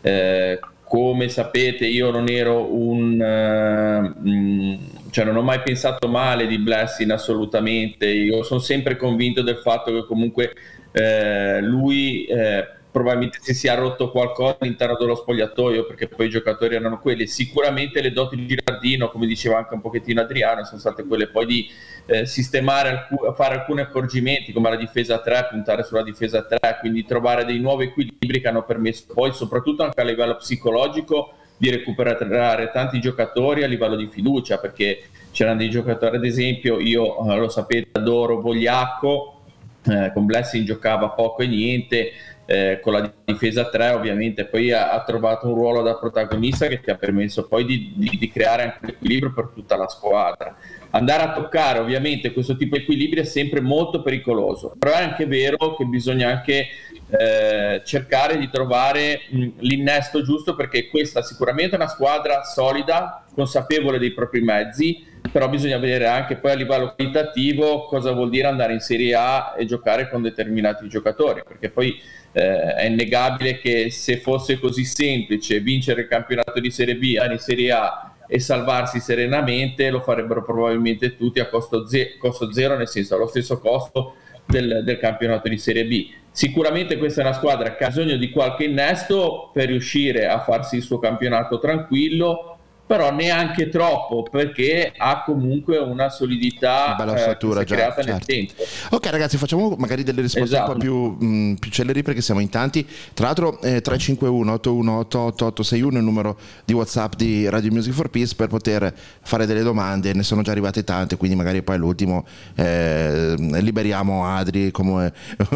[0.00, 4.74] Eh, come sapete io non ero un eh, mm,
[5.10, 9.92] cioè non ho mai pensato male di Blessing assolutamente io sono sempre convinto del fatto
[9.92, 10.52] che comunque
[10.92, 16.74] eh, lui eh, probabilmente si sia rotto qualcosa all'interno dello spogliatoio perché poi i giocatori
[16.74, 17.26] erano quelli.
[17.26, 21.46] Sicuramente le doti di Girardino come diceva anche un pochettino Adriano sono state quelle poi
[21.46, 21.70] di
[22.06, 27.04] eh, sistemare alcu- fare alcuni accorgimenti come la difesa 3 puntare sulla difesa 3 quindi
[27.04, 32.70] trovare dei nuovi equilibri che hanno permesso poi soprattutto anche a livello psicologico di recuperare
[32.72, 37.48] tanti giocatori a livello di fiducia perché c'erano dei giocatori ad esempio io eh, lo
[37.48, 39.42] sapete adoro Vogliacco
[39.84, 42.12] eh, con Blessing giocava poco e niente
[42.52, 44.44] eh, con la difesa 3 ovviamente.
[44.44, 48.18] Poi ha, ha trovato un ruolo da protagonista che ti ha permesso poi di, di-
[48.18, 50.54] di creare anche un equilibrio per tutta la squadra.
[50.90, 54.74] Andare a toccare ovviamente questo tipo di equilibrio è sempre molto pericoloso.
[54.78, 56.66] Però è anche vero che bisogna anche
[57.08, 63.98] eh, cercare di trovare mh, l'innesto giusto perché questa sicuramente è una squadra solida consapevole
[63.98, 68.72] dei propri mezzi però bisogna vedere anche poi a livello qualitativo cosa vuol dire andare
[68.72, 72.00] in Serie A e giocare con determinati giocatori, perché poi
[72.32, 77.34] eh, è innegabile che se fosse così semplice vincere il campionato di Serie B, andare
[77.34, 82.76] in Serie A e salvarsi serenamente, lo farebbero probabilmente tutti a costo, ze- costo zero,
[82.76, 84.14] nel senso allo stesso costo
[84.46, 86.08] del, del campionato di Serie B.
[86.30, 90.76] Sicuramente questa è una squadra che ha bisogno di qualche innesto per riuscire a farsi
[90.76, 92.51] il suo campionato tranquillo,
[92.92, 97.64] però neanche troppo perché ha comunque una solidità Una bella eh, che ossatura si è
[97.64, 98.26] già, creata nel certo.
[98.26, 98.52] tempo.
[98.90, 100.72] Ok ragazzi facciamo magari delle risposte Esatto.
[100.72, 102.86] un po' più, mh, più celeri perché siamo in tanti.
[103.14, 108.34] Tra l'altro eh, 351 8188861 è il numero di Whatsapp di Radio Music for Peace
[108.34, 112.26] per poter fare delle domande, ne sono già arrivate tante, quindi magari poi all'ultimo
[112.56, 115.14] eh, liberiamo Adri come,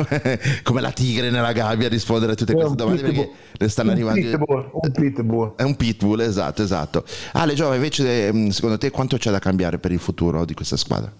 [0.65, 3.95] come la tigre nella gabbia a rispondere a tutte queste domande perché ne stanno Un
[3.97, 4.21] arrivando.
[4.21, 5.55] pitbull, un pitbull.
[5.57, 7.05] È un pitbull, esatto, esatto.
[7.33, 10.77] Ale Giova, invece, mh, secondo te quanto c'è da cambiare per il futuro di questa
[10.77, 11.13] squadra?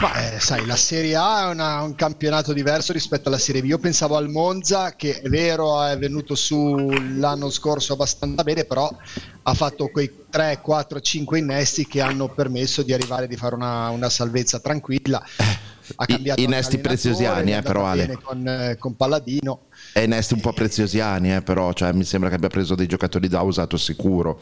[0.00, 3.66] Ma eh, sai, la Serie A è una- un campionato diverso rispetto alla Serie B.
[3.66, 8.90] Io pensavo al Monza, che è vero, è venuto su l'anno scorso abbastanza bene, però
[9.42, 13.90] ha fatto quei 3, 4, 5 innesti che hanno permesso di arrivare di fare una,
[13.90, 15.22] una salvezza tranquilla.
[15.96, 18.18] Ha I- cambiato innesti anche allenatore, preziosiani, eh, però, Ale.
[18.20, 19.60] Con, eh, con Palladino.
[19.92, 23.28] È Nesti un po' preziosiani, eh, però cioè, mi sembra che abbia preso dei giocatori
[23.28, 24.40] da usato sicuro.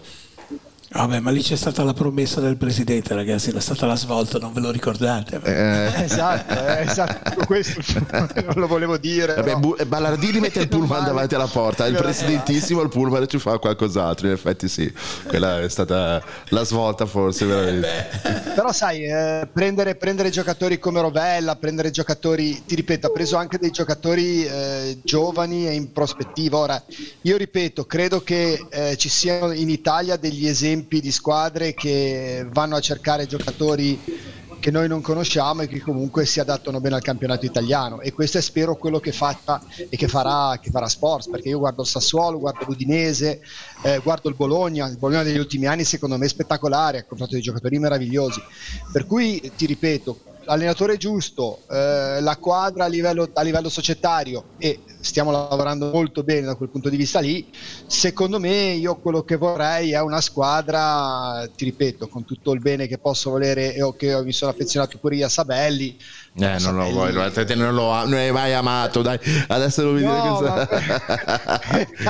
[0.93, 4.53] Vabbè, ma lì c'è stata la promessa del presidente, ragazzi, è stata la svolta, non
[4.53, 5.41] ve lo ricordate?
[5.45, 9.35] Eh, Esatto, eh, esatto, questo non lo volevo dire.
[9.35, 13.39] vabbè, però- Bu- Ballardini mette il pullman davanti alla porta, il presidentissimo il pullman ci
[13.39, 14.93] fa qualcos'altro, in effetti sì,
[15.29, 18.43] quella è stata la svolta forse veramente.
[18.57, 23.59] Però sai, eh, prendere, prendere giocatori come Rovella, prendere giocatori, ti ripeto, ha preso anche
[23.59, 26.59] dei giocatori eh, giovani e in prospettiva.
[26.59, 26.83] Ora,
[27.23, 32.77] io ripeto, credo che eh, ci siano in Italia degli esempi di squadre che vanno
[32.77, 33.99] a cercare giocatori
[34.61, 38.01] che noi non conosciamo e che comunque si adattano bene al campionato italiano.
[38.01, 41.59] E questo è spero quello che fatta e che farà, che farà Sports perché io
[41.59, 43.41] guardo il Sassuolo, guardo l'Udinese,
[43.83, 47.33] eh, guardo il Bologna, il Bologna degli ultimi anni secondo me è spettacolare, ha comprato
[47.33, 48.41] dei giocatori meravigliosi.
[48.93, 54.81] Per cui ti ripeto l'allenatore giusto, eh, la quadra a livello, a livello societario e
[55.01, 57.49] stiamo lavorando molto bene da quel punto di vista lì,
[57.87, 62.89] secondo me io quello che vorrei è una squadra, ti ripeto, con tutto il bene
[62.89, 65.97] che posso volere e che mi sono affezionato pure io a Sabelli.
[66.35, 70.67] Eh, non lo vuoi, non lo non hai mai amato, dai, adesso mi dire No,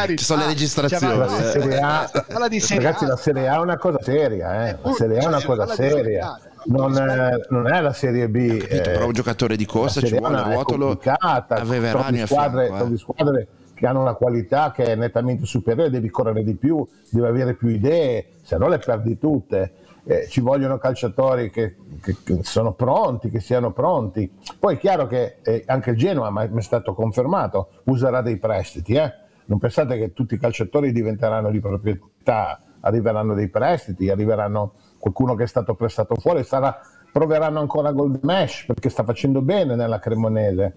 [0.07, 1.17] che ci sono le registrazioni.
[1.17, 1.51] La eh.
[1.53, 3.09] Serie A, Parla di Serie ragazzi, A.
[3.09, 4.79] la Serie A è una cosa seria, eh.
[4.83, 6.41] la Serie A è una cosa seria.
[6.65, 8.59] Non è, non è la Serie B.
[8.59, 12.67] Capito, eh, però un giocatore di corsa ci vuole, Ruotolo aveva trovi Rani a squadre,
[12.67, 12.99] fianco, eh.
[12.99, 17.55] squadre che hanno una qualità che è nettamente superiore, devi correre di più, devi avere
[17.55, 19.73] più idee, se no le perdi tutte.
[20.05, 24.31] Eh, ci vogliono calciatori che, che- che sono pronti, che siano pronti.
[24.59, 28.95] Poi è chiaro che eh, anche il Genoa, ma è stato confermato, userà dei prestiti.
[28.95, 29.13] eh.
[29.47, 35.45] Non pensate che tutti i calciatori diventeranno di proprietà, arriveranno dei prestiti, arriveranno qualcuno che
[35.45, 36.79] è stato prestato fuori, sarà-
[37.11, 40.75] proveranno ancora Gold Mesh perché sta facendo bene nella Cremonese.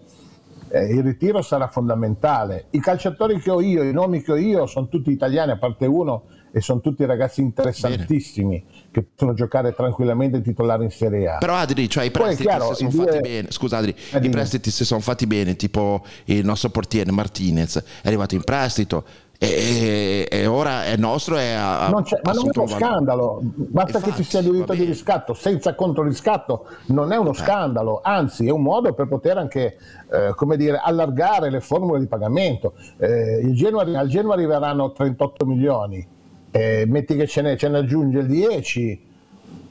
[0.69, 2.65] Eh, il ritiro sarà fondamentale.
[2.71, 5.86] I calciatori che ho io, i nomi che ho io, sono tutti italiani, a parte
[5.86, 6.23] uno,
[6.55, 11.38] e sono tutti ragazzi interessantissimi che possono giocare tranquillamente titolari in Serie A.
[11.39, 13.51] Però Adri, cioè i prestiti chiaro, si sono due- fatti bene.
[13.51, 18.07] Scusa Adri, Eh, i prestiti si sono fatti bene, tipo il nostro portiere Martinez è
[18.07, 19.03] arrivato in prestito
[19.47, 23.97] e, e- ora è nostro ha, ha Non c'è- ma non è uno scandalo, basta
[23.97, 28.47] Infatti, che ci sia diritto va di riscatto, senza controriscatto non è uno scandalo, anzi
[28.47, 29.77] è un modo per poter anche
[30.12, 32.73] eh, come dire, allargare le formule di pagamento.
[32.97, 36.06] Eh, il Genoa- al Genoa arriveranno 38 milioni,
[36.51, 39.12] eh, metti che ce ne, ce ne aggiunge il 10,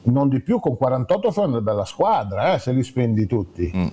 [0.03, 3.71] non di più, con 48 fai una bella squadra eh, se li spendi tutti.
[3.75, 3.87] Mm.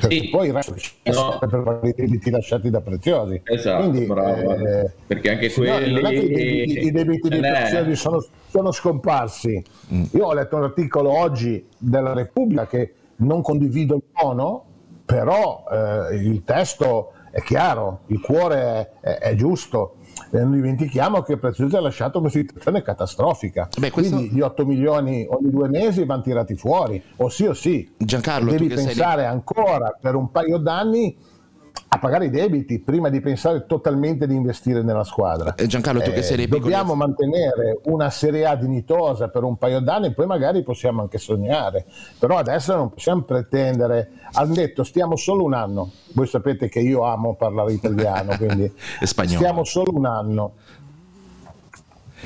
[0.00, 0.28] Perché Sì.
[0.28, 1.38] poi il resto ci No.
[1.38, 3.40] per pagare i debiti lasciati da preziosi.
[3.44, 4.54] Esatto, Quindi, bravo.
[4.54, 6.00] eh, Perché anche no, quelli...
[6.00, 9.62] che i debiti, i debiti di preziosi sono, sono scomparsi.
[10.12, 14.64] Io ho letto un articolo oggi della Repubblica che non condivido il tono,
[15.04, 19.94] però eh, il testo è chiaro, il cuore è, è- è giusto.
[20.30, 23.68] E non dimentichiamo che Preziosi ha lasciato una situazione catastrofica.
[23.78, 27.54] Beh, questo- Quindi gli 8 milioni ogni due mesi vanno tirati fuori, o sì o
[27.54, 27.90] sì.
[27.96, 31.16] Giancarlo, Devi sei lì- pensare ancora per un paio d'anni
[31.90, 35.54] a pagare i debiti prima di pensare totalmente di investire nella squadra.
[35.54, 39.56] Eh, Giancarlo, tu che sei nei piccoli- dobbiamo mantenere una Serie A dignitosa per un
[39.56, 41.86] paio d'anni, poi magari possiamo anche sognare,
[42.18, 44.10] però adesso non possiamo pretendere.
[44.32, 45.90] Hanno detto stiamo solo un anno.
[46.12, 48.64] Voi sapete che io amo parlare italiano, quindi
[49.00, 49.38] E spagnolo.
[49.38, 50.52] stiamo solo un anno.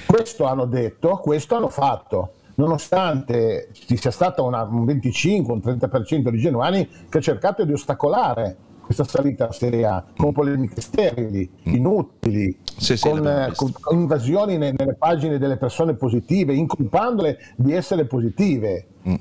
[0.06, 6.30] Questo hanno detto, questo hanno fatto, nonostante ci sia stato una- un 25, un 30%
[6.30, 11.48] di genuani che ha cercato di ostacolare questa salita a Serie A con polemiche sterili,
[11.64, 12.70] inutili, Mm.
[12.78, 17.72] Sì, sì, con, eh, con- con invasioni ne- nelle pagine delle persone positive, incolpandole di
[17.72, 18.86] essere positive.
[19.08, 19.14] Mm.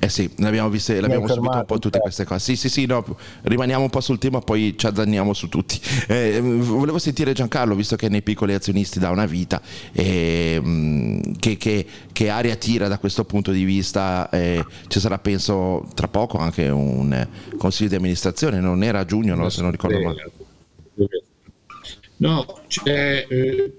[0.00, 2.38] Eh sì, ne abbiamo viste, le abbiamo subito un po' tutte queste cose.
[2.40, 3.04] Sì, sì, sì, no,
[3.42, 5.80] rimaniamo un po' sul tema, poi ci azzanniamo su tutti.
[6.06, 9.60] Eh, volevo sentire Giancarlo, visto che è nei piccoli azionisti da una vita,
[9.92, 14.28] eh, che, che- che aria tira da questo punto di vista?
[14.30, 19.34] Eh, ci sarà, penso, tra poco anche un consiglio di amministrazione, non era a giugno,
[19.34, 20.30] no, se non ricordo male.
[22.18, 23.72] No, c'è, eh,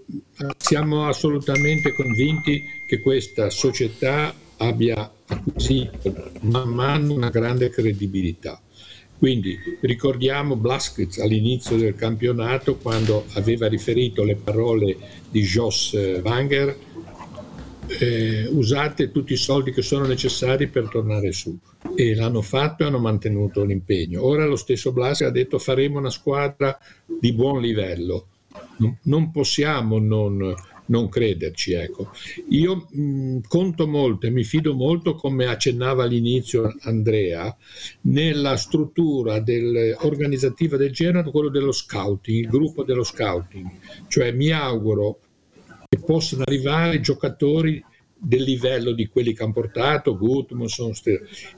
[0.58, 8.62] siamo assolutamente convinti che questa società abbia acquisito man mano una grande credibilità.
[9.18, 14.96] Quindi ricordiamo Blaskets all'inizio del campionato quando aveva riferito le parole
[15.30, 16.78] di Jos eh, Wanger
[18.00, 21.58] eh, usate tutti i soldi che sono necessari per tornare su
[21.96, 24.26] e l'hanno fatto e hanno mantenuto l'impegno.
[24.26, 28.28] Ora lo stesso Blasi ha detto faremo una squadra di buon livello,
[29.04, 30.54] non possiamo non,
[30.90, 31.74] non crederci.
[31.74, 32.12] Ecco.
[32.50, 37.56] Io mh, conto molto e mi fido molto, come accennava all'inizio Andrea,
[38.02, 43.68] nella struttura del- organizzativa del Genoa, quello dello scouting, il gruppo dello scouting.
[44.08, 45.20] Cioè mi auguro
[45.88, 47.84] che possano arrivare giocatori
[48.22, 50.92] del livello di quelli che hanno portato Gutmanson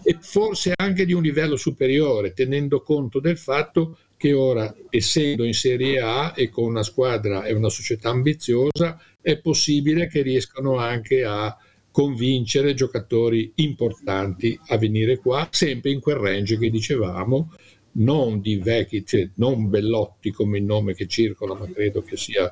[0.04, 5.56] e forse anche di un livello superiore tenendo conto del fatto che ora essendo in
[5.56, 11.24] Serie A e con una squadra e una società ambiziosa è possibile che riescano anche
[11.24, 11.56] a
[11.92, 17.52] convincere giocatori importanti a venire qua sempre in quel range che dicevamo
[17.94, 22.52] non di vecchi, cioè non Bellotti come il nome che circola ma credo che sia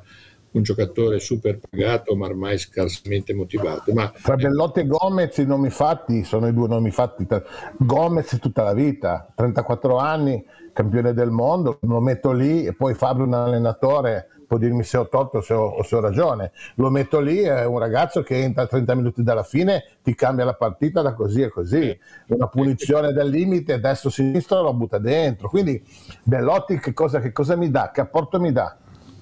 [0.52, 3.94] un giocatore super pagato ma ormai scarsamente motivato.
[3.94, 7.26] Ma Tra Bellotti e Gomez i nomi fatti sono i due nomi fatti.
[7.78, 13.24] Gomez tutta la vita, 34 anni, campione del mondo, lo metto lì e poi farlo
[13.24, 16.52] un allenatore può dirmi se ho torto o se ho, o se ho ragione.
[16.78, 20.44] Lo metto lì, è un ragazzo che entra a 30 minuti dalla fine, ti cambia
[20.44, 21.96] la partita da così e così.
[22.30, 25.50] Una punizione del limite, destro-sinistro lo butta dentro.
[25.50, 25.86] Quindi
[26.24, 27.92] Bellotti che cosa, che cosa mi dà?
[27.94, 28.76] Che apporto mi dà?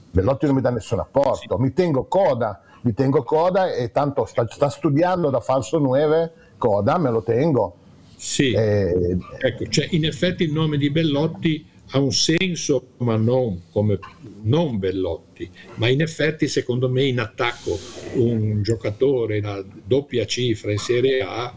[0.09, 1.57] Bellotti non mi dà nessun apporto.
[1.57, 6.97] Mi tengo coda, mi tengo coda e tanto sta, sta studiando da falso 9, coda,
[6.97, 7.75] me lo tengo.
[8.15, 13.63] Sì, eh, ecco, cioè in effetti il nome di Bellotti ha un senso, ma non
[13.71, 13.99] come
[14.41, 17.77] non Bellotti, ma in effetti secondo me in attacco
[18.15, 21.55] un giocatore da doppia cifra in Serie A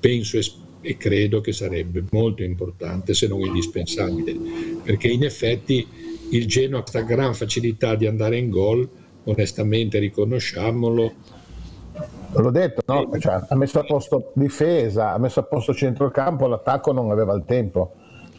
[0.00, 0.38] penso
[0.80, 4.36] e, credo che sarebbe molto importante se non indispensabile,
[4.82, 5.86] perché in effetti
[6.30, 8.88] il Genoa ha questa gran facilità di andare in gol,
[9.24, 11.12] onestamente riconosciamolo,
[12.36, 13.08] L'ho detto, no?
[13.20, 17.44] cioè, ha messo a posto difesa, ha messo a posto centrocampo, l'attacco non aveva il
[17.46, 17.94] tempo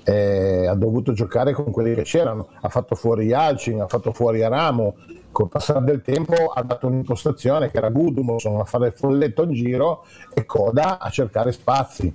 [0.05, 4.43] eh, ha dovuto giocare con quelli che c'erano, ha fatto fuori Yalcin, ha fatto fuori
[4.43, 4.95] Aramo,
[5.31, 9.53] col passare del tempo ha dato un'impostazione che era Gudmundsson a fare il folletto in
[9.53, 12.13] giro e Coda a cercare spazi.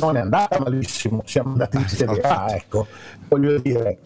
[0.00, 2.86] Non è andata malissimo, siamo andati in Serie A, ecco,
[3.28, 3.98] voglio dire.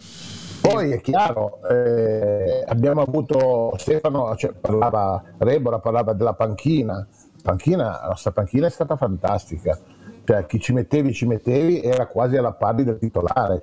[0.60, 7.06] Poi è chiaro, eh, abbiamo avuto Stefano, cioè, parlava, Rebora parlava della panchina,
[7.42, 9.78] panchina, la nostra panchina è stata fantastica
[10.24, 13.62] cioè chi ci mettevi ci mettevi era quasi alla pari del titolare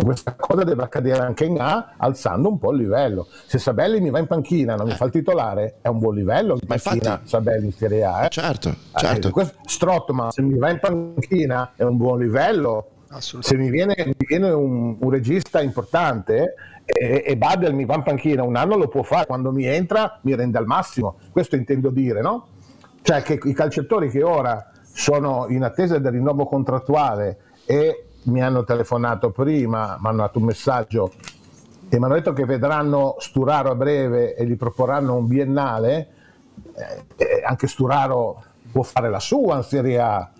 [0.00, 4.00] e questa cosa deve accadere anche in A alzando un po' il livello se Sabelli
[4.00, 6.94] mi va in panchina non mi fa il titolare è un buon livello in panchina
[6.94, 8.28] infatti, Sabelli in Serie A eh?
[8.28, 9.40] certo, certo.
[9.40, 14.14] Eh, Strottman se mi va in panchina è un buon livello se mi viene, mi
[14.18, 16.54] viene un, un, regista importante
[16.84, 20.20] e, e Badel mi va in panchina un anno lo può fare quando mi entra
[20.22, 22.46] mi rende al massimo questo intendo dire no?
[23.02, 28.64] cioè che i calciatori che ora sono in attesa del rinnovo contrattuale e mi hanno
[28.64, 31.12] telefonato prima, mi hanno dato un messaggio
[31.88, 36.08] e mi hanno detto che vedranno Sturaro a breve e gli proporranno un biennale,
[37.16, 38.42] eh, anche Sturaro
[38.72, 40.32] può fare la sua in Serie A,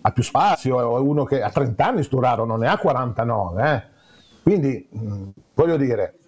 [0.00, 3.82] ha più spazio, è uno che ha 30 anni Sturaro, non ne ha 49, eh.
[4.42, 6.18] quindi mh, voglio dire,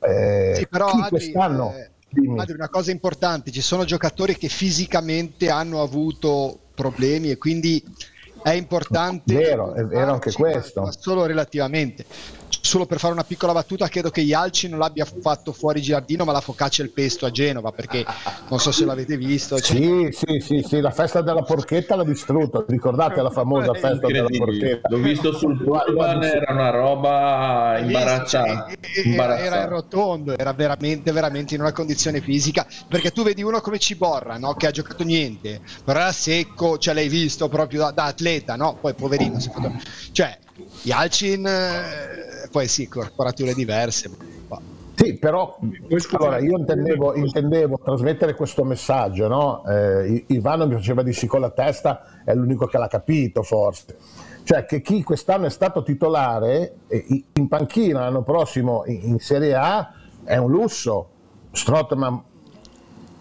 [0.00, 1.72] eh, sì, però Adri, quest'anno...
[1.72, 1.90] Eh,
[2.36, 7.82] Adri, una cosa importante, ci sono giocatori che fisicamente hanno avuto problemi e quindi
[8.42, 9.34] è importante.
[9.34, 10.82] Vero, è vero anche questo.
[10.82, 12.04] Ma solo relativamente
[12.62, 16.30] solo per fare una piccola battuta, credo che Ialci non l'abbia fatto fuori giardino, ma
[16.30, 18.06] la focaccia e il pesto a Genova, perché
[18.48, 19.58] non so se l'avete visto.
[19.58, 19.76] Cioè...
[19.76, 24.28] Sì, sì, sì, sì, la festa della porchetta l'ha distrutto, ricordate la famosa festa della
[24.28, 24.88] porchetta?
[24.88, 28.76] L'ho visto sul pullman, era una roba imbarazzante.
[29.04, 33.60] Era, era in rotondo, era veramente, veramente in una condizione fisica, perché tu vedi uno
[33.60, 34.54] come Ciborra, no?
[34.54, 38.78] che ha giocato niente, però era secco, cioè l'hai visto proprio da, da atleta, no?
[38.80, 39.80] Poi poverino, secondo me.
[40.12, 40.38] Cioè,
[40.82, 44.10] Yalcin, eh, poi sì, corporature diverse.
[44.48, 44.60] Ma...
[44.94, 45.58] Sì, però
[46.12, 49.64] allora, io intendevo, intendevo, trasmettere questo messaggio, no?
[49.66, 53.96] eh, Ivano mi faceva di sì con la testa, è l'unico che l'ha capito forse.
[54.44, 59.94] Cioè che chi quest'anno è stato titolare in panchina l'anno prossimo in Serie A
[60.24, 61.08] è un lusso.
[61.52, 62.22] Strottman,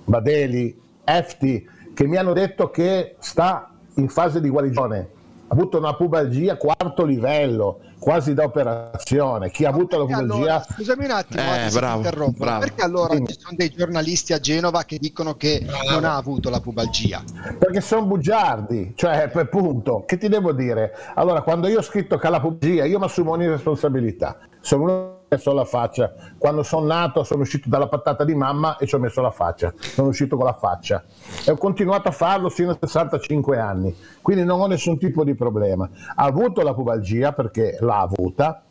[0.06, 5.10] Badeli, Efti, che mi hanno detto che sta in fase di guarigione
[5.52, 9.52] ha avuto una pubalgia quarto livello, quasi da operazione.
[9.52, 10.34] Chi ha avuto la pubalgia...
[10.34, 12.60] Allora, scusami un attimo, eh, bravo, bravo.
[12.60, 15.90] perché allora ci sono dei giornalisti a Genova che dicono che bravo.
[15.90, 17.22] non ha avuto la pubalgia?
[17.60, 20.06] Perché sono bugiardi, cioè per punto.
[20.08, 20.96] Che ti devo dire?
[21.16, 24.38] Allora, quando io ho scritto che ha la pubalgia, io mi assumo ogni responsabilità.
[24.62, 26.14] Sono uno messo la faccia.
[26.38, 29.74] Quando sono nato sono uscito dalla patata di mamma e ci ho messo la faccia.
[29.78, 31.06] Sono uscito con la faccia.
[31.46, 33.96] E ho continuato a farlo fino a 65 anni.
[34.22, 35.90] Quindi non ho nessun tipo di problema.
[36.16, 38.62] Ha avuto la pubalgia perché l'ha avuta.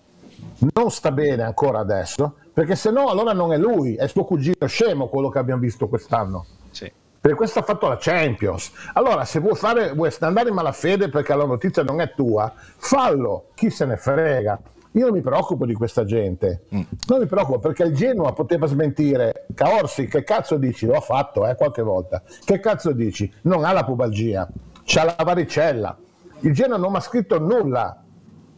[0.75, 4.67] Non sta bene ancora adesso, perché se no allora non è lui, è suo cugino
[4.67, 6.45] scemo quello che abbiamo visto quest'anno.
[6.73, 6.93] Sì.
[7.21, 8.71] Perché questo ha fatto la Champions.
[8.93, 13.47] Allora, se vuoi, fare, vuoi andare in malafede perché la notizia non è tua, fallo,
[13.55, 14.61] chi se ne frega
[14.93, 16.81] io non mi preoccupo di questa gente, mm.
[17.07, 19.47] non mi preoccupo perché il Genoa poteva smentire.
[19.55, 20.87] Caorsi, che cazzo dici?
[20.87, 22.23] L'ho fatto eh, qualche volta.
[22.45, 23.33] Che cazzo dici?
[23.43, 24.49] Non ha la pubalgia,
[24.85, 25.97] c'ha la varicella.
[26.41, 28.03] Il Genoa non mi ha scritto nulla,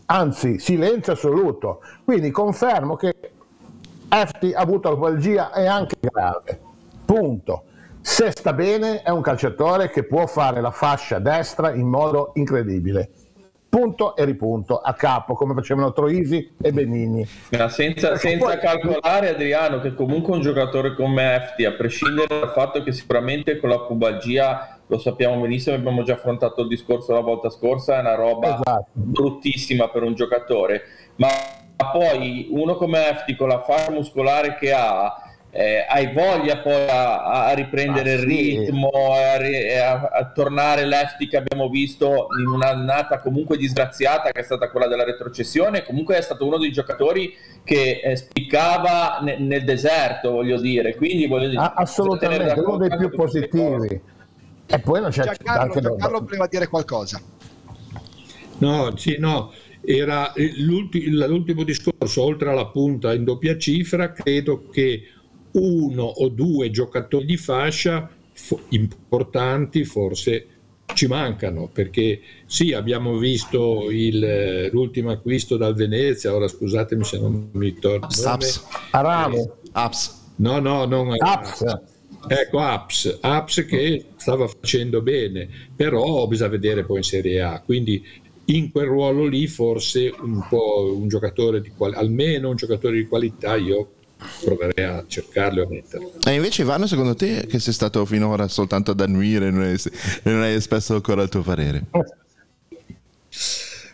[0.06, 1.80] anzi, silenzio assoluto.
[2.02, 3.14] Quindi confermo che
[4.08, 6.60] Efti ha avuto la pubalgia e anche grave.
[7.04, 7.64] Punto.
[8.00, 13.10] Se sta bene, è un calciatore che può fare la fascia destra in modo incredibile
[13.72, 14.76] punto e ripunto.
[14.76, 17.26] A capo come facevano Troisi e Benigni.
[17.52, 18.58] Ma senza, senza poi...
[18.58, 23.70] calcolare Adriano che comunque un giocatore come Efti a prescindere dal fatto che sicuramente con
[23.70, 28.14] la pubalgia lo sappiamo benissimo abbiamo già affrontato il discorso la volta scorsa è una
[28.14, 28.88] roba esatto.
[28.92, 30.82] bruttissima per un giocatore.
[31.16, 31.28] Ma
[31.82, 35.21] ma poi uno come Efti con la fascia muscolare che ha,
[35.54, 39.76] eh, hai voglia poi a, a riprendere ah, il ritmo, sì.
[39.76, 44.70] a, a, a, tornare lefty che abbiamo visto in un'annata comunque disgraziata che è stata
[44.70, 47.34] quella della retrocessione, comunque è stato uno dei giocatori
[47.64, 52.96] che eh, spiccava ne, nel deserto, voglio dire, quindi voglio dire, ah, assolutamente uno dei
[52.96, 54.00] più positivi.
[54.64, 57.20] E poi non c'è Giancarlo, Giancarlo voleva dire qualcosa.
[58.56, 59.52] No, sì, no,
[59.84, 65.08] era l'ultimo, l'ultimo discorso, oltre alla punta in doppia cifra, credo che
[65.52, 68.08] uno o due giocatori di fascia
[68.70, 70.46] importanti forse
[70.94, 77.50] ci mancano perché sì abbiamo visto il, l'ultimo acquisto dal Venezia ora scusatemi se non
[77.52, 78.66] mi ricordo Aps.
[78.90, 81.64] Aramo eh, Aps no no non Aps.
[82.26, 87.60] ecco Aps Aps che stava facendo bene però bisogna vedere poi in Serie A.
[87.60, 88.04] Quindi
[88.46, 93.06] in quel ruolo lì forse un po' un giocatore di qual- almeno un giocatore di
[93.06, 93.92] qualità io
[94.44, 96.10] proverei a cercarli o a metterli.
[96.24, 99.76] E invece Ivano, secondo te, che sei stato finora soltanto ad annuire e non hai,
[100.24, 101.84] non hai espresso ancora il tuo parere?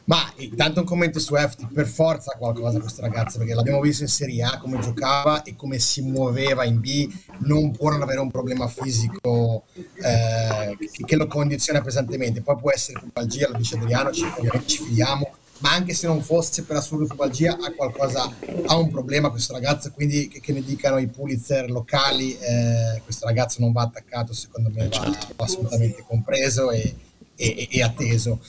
[0.08, 4.08] Ma intanto un commento su Efti, per forza qualcosa questo ragazzo, perché l'abbiamo visto in
[4.08, 8.30] Serie A come giocava e come si muoveva in B, non può non avere un
[8.30, 12.40] problema fisico eh, che, che, lo condiziona pesantemente.
[12.40, 16.22] Poi può essere pubalgia, lo dice Adriano, ci, ovviamente ci fidiamo, ma anche se non
[16.22, 18.32] fosse per assurdo pubalgia ha qualcosa,
[18.66, 23.26] ha un problema questo ragazzo, quindi che, che ne dicano i Pulitzer locali, eh, questo
[23.26, 26.94] ragazzo non va attaccato, secondo me va, va assolutamente compreso e,
[27.34, 28.40] e, e atteso.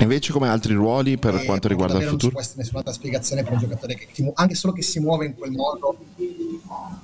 [0.00, 2.22] Invece come altri ruoli per e quanto riguarda il futuro?
[2.22, 5.34] Non può essere nessun'altra spiegazione per un giocatore che, anche solo che si muove in
[5.34, 5.98] quel modo.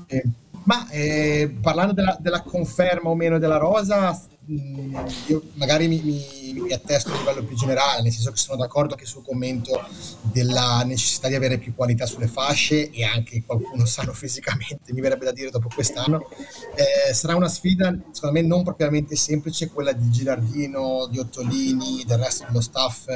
[0.07, 0.25] Eh,
[0.65, 6.61] ma eh, parlando della, della, conferma o meno della rosa, mh, io magari mi, mi,
[6.61, 9.87] mi, attesto a livello più generale, nel senso che sono d'accordo che sul commento
[10.23, 15.25] della necessità di avere più qualità sulle fasce e anche qualcuno sano fisicamente, mi verrebbe
[15.25, 16.29] da dire dopo quest'anno,
[16.75, 22.19] eh, sarà una sfida secondo me non propriamente semplice, quella di Girardino, di Ottolini, del
[22.19, 23.07] resto dello staff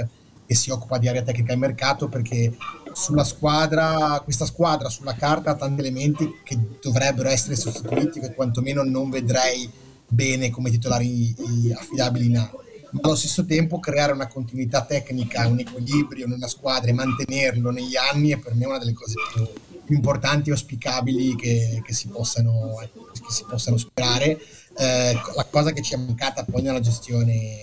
[0.46, 2.56] che si occupa di area tecnica e mercato perché
[2.94, 8.82] sulla squadra, questa squadra sulla carta ha tanti elementi che dovrebbero essere sostituiti che quantomeno
[8.82, 9.70] non vedrei
[10.08, 11.34] bene come titolari
[11.74, 12.50] affidabili in A
[12.90, 17.96] ma allo stesso tempo creare una continuità tecnica, un equilibrio nella squadra e mantenerlo negli
[17.96, 19.46] anni è per me una delle cose più,
[19.84, 24.40] più importanti e auspicabili che, che, si possano, che si possano sperare.
[24.78, 27.60] Eh, la cosa che ci è mancata poi nella gestione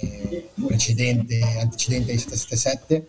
[0.67, 3.07] precedente, antecedente ai 777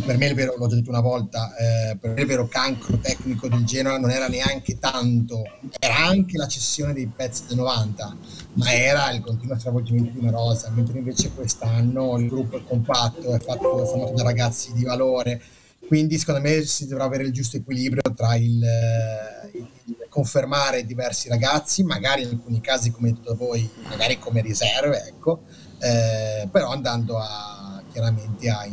[0.00, 2.96] per me il vero, l'ho già detto una volta, eh, per me il vero cancro
[2.96, 5.42] tecnico del Genoa non era neanche tanto,
[5.78, 8.16] era anche la cessione dei pezzi del 90,
[8.54, 13.34] ma era il continuo stravolgimento di una rosa, mentre invece quest'anno il gruppo è compatto,
[13.34, 15.42] è, fatto, è formato da ragazzi di valore,
[15.86, 18.64] quindi secondo me si dovrà avere il giusto equilibrio tra il,
[19.52, 19.68] il,
[20.08, 25.42] confermare diversi ragazzi, magari in alcuni casi come detto da voi, magari come riserve, ecco,
[25.80, 27.61] eh, però andando a
[27.92, 28.66] chiaramente a,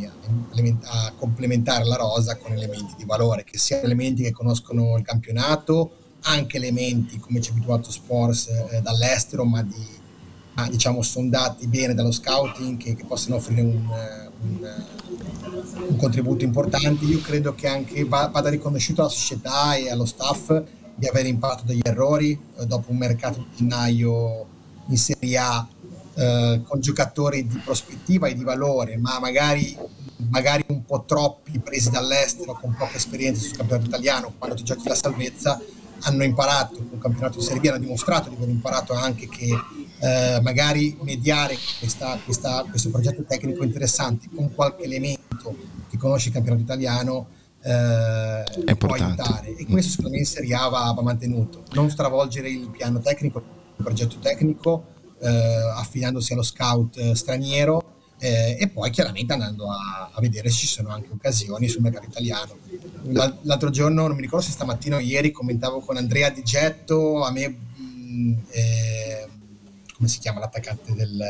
[0.82, 5.92] a, complementare la rosa con elementi di valore, che siano elementi che conoscono il campionato,
[6.22, 9.86] anche elementi come ci ha abituato Sports eh, dall'estero, ma, di,
[10.54, 13.88] ma diciamo sondati bene dallo scouting che, che possono offrire un,
[14.42, 14.84] un,
[15.88, 17.04] un, contributo importante.
[17.04, 20.62] Io credo che anche vada riconosciuto alla società e allo staff
[20.94, 24.46] di aver imparato dagli errori eh, dopo un mercato di gennaio
[24.88, 25.66] in Serie A
[26.20, 29.74] eh, con giocatori di prospettiva e di valore, ma magari,
[30.28, 34.86] magari, un po' troppi presi dall'estero con poca esperienza sul campionato italiano, quando ti giochi
[34.86, 35.58] la salvezza,
[36.02, 39.48] hanno imparato un campionato di Serie B, hanno dimostrato di aver imparato anche che
[40.00, 45.56] eh, magari mediare questa, questa, questo progetto tecnico interessante con qualche elemento
[45.88, 47.28] che conosce il campionato italiano
[47.62, 49.56] eh, può aiutare.
[49.56, 51.62] E questo secondo me in Serie A va, va mantenuto.
[51.72, 53.38] Non stravolgere il piano tecnico
[53.76, 60.20] il progetto tecnico affidandosi allo scout eh, straniero eh, e poi chiaramente andando a, a,
[60.20, 62.58] vedere se ci sono anche occasioni sul mercato italiano.
[63.42, 67.30] L'altro giorno, non mi ricordo se stamattina o ieri, commentavo con Andrea Di Getto, a
[67.32, 69.28] me, mh, mm, eh,
[69.96, 71.20] come si chiama l'attaccante del...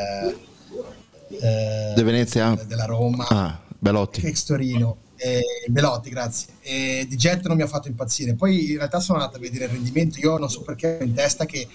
[1.41, 2.57] Eh, De Venezia?
[2.67, 3.27] Della Roma.
[3.29, 4.27] Ah, Belotti.
[4.27, 6.55] Ex Torino eh, Belotti, grazie.
[6.63, 8.35] Eh, di getto non mi ha fatto impazzire.
[8.35, 10.19] Poi in realtà sono andato a vedere il rendimento.
[10.19, 11.69] Io non so perché ho in testa che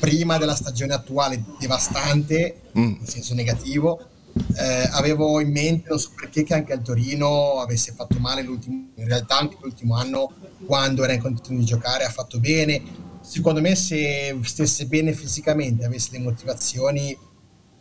[0.00, 2.94] prima della stagione attuale devastante, mm.
[3.00, 4.00] in senso negativo,
[4.56, 8.88] eh, avevo in mente, non so perché, che anche al Torino avesse fatto male l'ultimo,
[8.94, 10.32] in realtà anche l'ultimo anno,
[10.64, 13.08] quando era in condizione di giocare, ha fatto bene.
[13.20, 17.16] Secondo me se stesse bene fisicamente, avesse le motivazioni,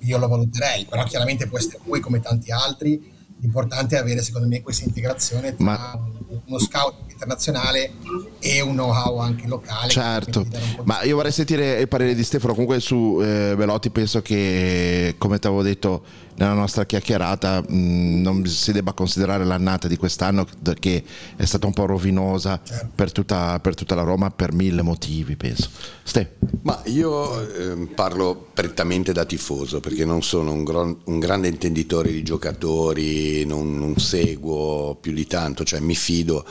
[0.02, 4.48] io lo valuterei, però chiaramente può essere poi come tanti altri l'importante è avere secondo
[4.48, 6.00] me questa integrazione tra Ma-
[6.46, 7.92] uno scout internazionale
[8.40, 9.90] e un know-how anche locale.
[9.90, 10.46] Certo,
[10.84, 12.54] ma io vorrei sentire il parere di Stefano.
[12.54, 16.04] Comunque su eh, Velotti penso che, come ti avevo detto
[16.36, 20.48] nella nostra chiacchierata, mh, non si debba considerare l'annata di quest'anno
[20.80, 21.04] che
[21.36, 22.62] è stata un po' rovinosa
[22.96, 25.70] per, tutta, per tutta la Roma per mille motivi, penso.
[26.04, 31.50] Ste, Ma io ehm, parlo prettamente da tifoso perché non sono un, gran- un grande
[31.50, 36.46] intenditore di giocatori, non, non seguo più di tanto, cioè mi fido,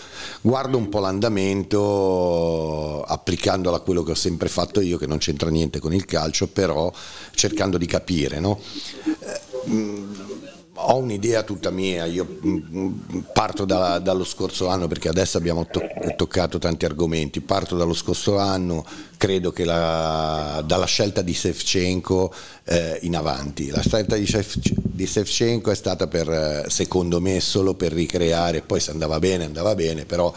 [0.59, 5.50] guardo un po' l'andamento applicandolo a quello che ho sempre fatto io, che non c'entra
[5.50, 6.92] niente con il calcio, però
[7.30, 8.40] cercando di capire.
[8.40, 8.59] No?
[9.04, 10.47] Eh, mh,
[10.81, 12.93] ho un'idea tutta mia, io mm,
[13.33, 15.83] parto da- dallo scorso anno perché adesso abbiamo to-
[16.16, 18.85] toccato tanti argomenti, parto dallo scorso anno,
[19.16, 22.33] credo che la- dalla scelta di Shevchenko
[22.64, 27.41] eh, in avanti, la scelta di, Shev- di Shevchenko è stata per, eh, secondo me
[27.41, 30.33] solo per ricreare, poi se andava bene andava bene, però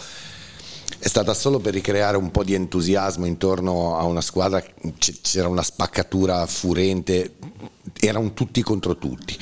[1.02, 4.64] è stata solo per ricreare un po' di entusiasmo intorno a una squadra,
[5.00, 7.38] c'era una spaccatura furente,
[8.00, 9.36] erano tutti contro tutti.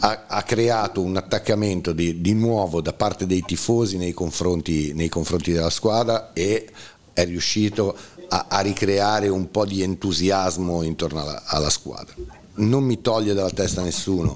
[0.00, 5.08] Ha, ha creato un attaccamento di, di nuovo da parte dei tifosi nei confronti, nei
[5.08, 6.68] confronti della squadra e
[7.14, 7.96] è riuscito
[8.28, 12.14] a, a ricreare un po' di entusiasmo intorno alla, alla squadra.
[12.56, 14.34] Non mi toglie dalla testa nessuno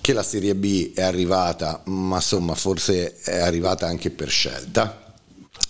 [0.00, 5.02] che la Serie B è arrivata, ma insomma forse è arrivata anche per scelta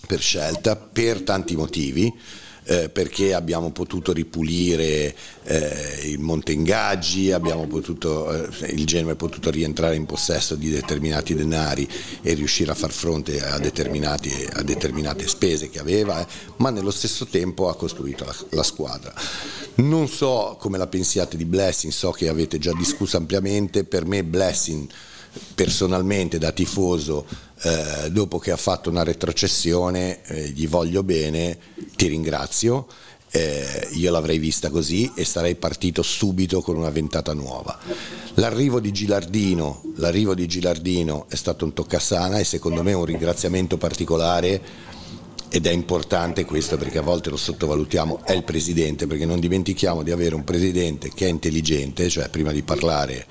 [0.05, 2.13] per scelta per tanti motivi.
[2.65, 7.31] eh, perché abbiamo potuto ripulire eh, il Monte Ingaggi,
[7.67, 11.87] potuto, eh, il Genoa è potuto rientrare in possesso di determinati denari
[12.21, 16.27] e riuscire a far fronte a, a determinate spese che aveva, eh,
[16.57, 19.13] ma nello stesso tempo ha costruito la, la squadra.
[19.75, 24.23] Non so come la pensiate di Blessing, so che avete già discusso ampiamente, per me
[24.23, 24.87] Blessing
[25.53, 27.25] personalmente da tifoso
[27.61, 31.57] eh, dopo che ha fatto una retrocessione eh, gli voglio bene,
[31.95, 32.87] ti ringrazio,
[33.31, 37.77] eh, io l'avrei vista così e sarei partito subito con una ventata nuova.
[38.35, 43.77] L'arrivo di Gilardino, l'arrivo di Gilardino è stato un toccasana e secondo me un ringraziamento
[43.77, 44.61] particolare
[45.49, 50.03] ed è importante questo perché a volte lo sottovalutiamo, è il presidente, perché non dimentichiamo
[50.03, 53.25] di avere un presidente che è intelligente, cioè prima di parlare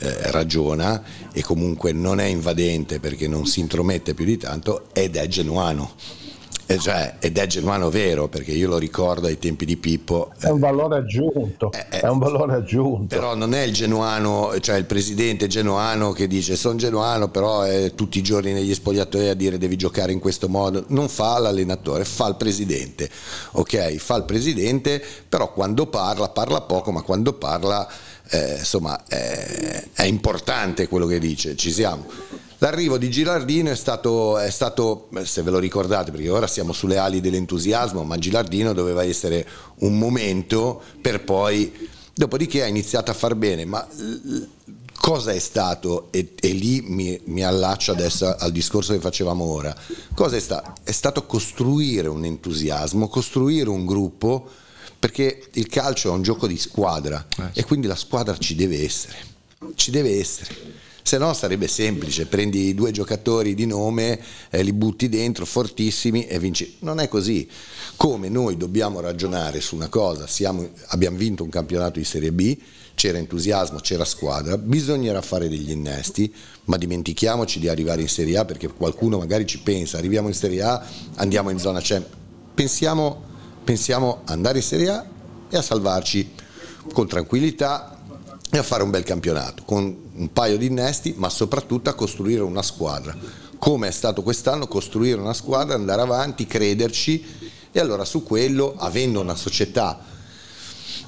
[0.00, 5.16] eh, ragiona e comunque non è invadente perché non si intromette più di tanto ed
[5.16, 5.92] è genuano.
[6.70, 10.46] E cioè, ed è genuano vero perché io lo ricordo ai tempi di Pippo È
[10.50, 13.06] un valore aggiunto, è un valore aggiunto.
[13.12, 17.92] però non è il genuano, cioè il presidente genuano che dice sono genuano, però è
[17.96, 20.84] tutti i giorni negli spogliatoi a dire devi giocare in questo modo.
[20.90, 23.10] Non fa l'allenatore, fa il presidente.
[23.52, 27.86] Ok, fa il presidente, però quando parla, parla poco, ma quando parla,
[28.30, 31.56] eh, insomma, è, è importante quello che dice.
[31.56, 32.06] Ci siamo.
[32.58, 36.98] L'arrivo di Gilardino è stato, è stato, se ve lo ricordate, perché ora siamo sulle
[36.98, 39.46] ali dell'entusiasmo, ma Gilardino doveva essere
[39.78, 43.88] un momento per poi, dopodiché ha iniziato a far bene, ma
[44.94, 49.74] cosa è stato, e, e lì mi, mi allaccio adesso al discorso che facevamo ora,
[50.14, 50.74] cosa è stato?
[50.82, 54.46] È stato costruire un entusiasmo, costruire un gruppo,
[55.00, 59.16] perché il calcio è un gioco di squadra e quindi la squadra ci deve essere,
[59.74, 60.78] ci deve essere.
[61.02, 64.20] Se no sarebbe semplice, prendi due giocatori di nome,
[64.50, 66.76] eh, li butti dentro fortissimi e vinci.
[66.80, 67.48] Non è così.
[67.96, 72.56] Come noi dobbiamo ragionare su una cosa, siamo- abbiamo vinto un campionato di Serie B,
[72.94, 76.32] c'era entusiasmo, c'era squadra, bisognerà fare degli innesti,
[76.64, 80.60] ma dimentichiamoci di arrivare in Serie A perché qualcuno magari ci pensa, arriviamo in Serie
[80.62, 80.86] A,
[81.16, 82.18] andiamo in zona Champions.
[82.54, 83.29] Pensiamo,
[83.70, 85.06] pensiamo andare in Serie A
[85.48, 86.34] e a salvarci
[86.92, 88.00] con tranquillità
[88.50, 92.42] e a fare un bel campionato, con un paio di innesti, ma soprattutto a costruire
[92.42, 93.16] una squadra.
[93.58, 97.24] Come è stato quest'anno, costruire una squadra, andare avanti, crederci
[97.70, 100.04] e allora su quello, avendo una società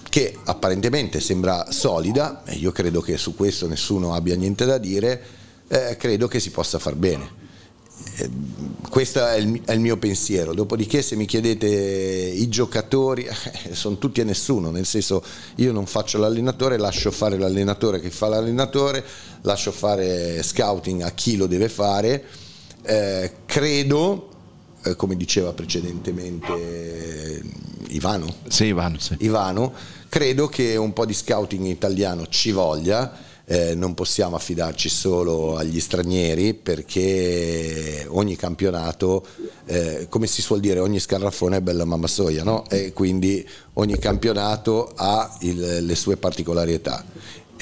[0.08, 5.20] che apparentemente sembra solida, e io credo che su questo nessuno abbia niente da dire,
[5.66, 7.41] eh, credo che si possa far bene.
[8.16, 8.30] Eh,
[8.88, 10.52] Questo è il, è il mio pensiero.
[10.54, 13.24] Dopodiché, se mi chiedete i giocatori,
[13.64, 15.22] eh, sono tutti e nessuno, nel senso
[15.56, 19.02] io non faccio l'allenatore, lascio fare l'allenatore che fa l'allenatore,
[19.42, 22.24] lascio fare scouting a chi lo deve fare.
[22.82, 24.28] Eh, credo,
[24.84, 26.52] eh, come diceva precedentemente
[27.36, 27.42] eh,
[27.90, 29.16] Ivano, Sì, Ivano, sì.
[29.20, 29.72] Ivano,
[30.08, 33.30] credo che un po' di scouting italiano ci voglia.
[33.44, 39.26] Eh, non possiamo affidarci solo agli stranieri perché ogni campionato,
[39.66, 42.64] eh, come si suol dire, ogni scarraffone è bella mamma soia, no?
[42.70, 47.04] E quindi ogni campionato ha il- le sue particolarità.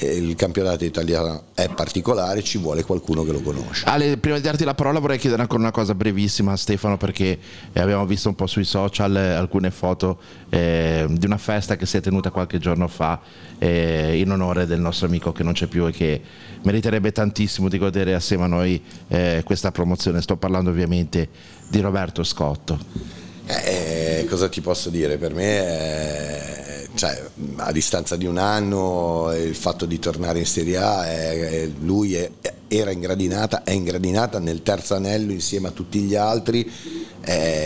[0.05, 3.85] Il campionato italiano è particolare, ci vuole qualcuno che lo conosce.
[3.87, 7.37] Ale, prima di darti la parola vorrei chiedere ancora una cosa brevissima a Stefano perché
[7.71, 11.85] eh, abbiamo visto un po' sui social eh, alcune foto eh, di una festa che
[11.85, 13.19] si è tenuta qualche giorno fa
[13.57, 16.21] eh, in onore del nostro amico che non c'è più e che
[16.63, 20.21] meriterebbe tantissimo di godere assieme a noi eh, questa promozione.
[20.21, 21.29] Sto parlando ovviamente
[21.67, 23.20] di Roberto Scotto.
[23.59, 25.17] Eh, cosa ti posso dire?
[25.17, 27.21] Per me, è, cioè,
[27.57, 32.29] a distanza di un anno, il fatto di tornare in Serie A, è, lui è,
[32.67, 36.69] era in gradinata, è in gradinata nel terzo anello insieme a tutti gli altri.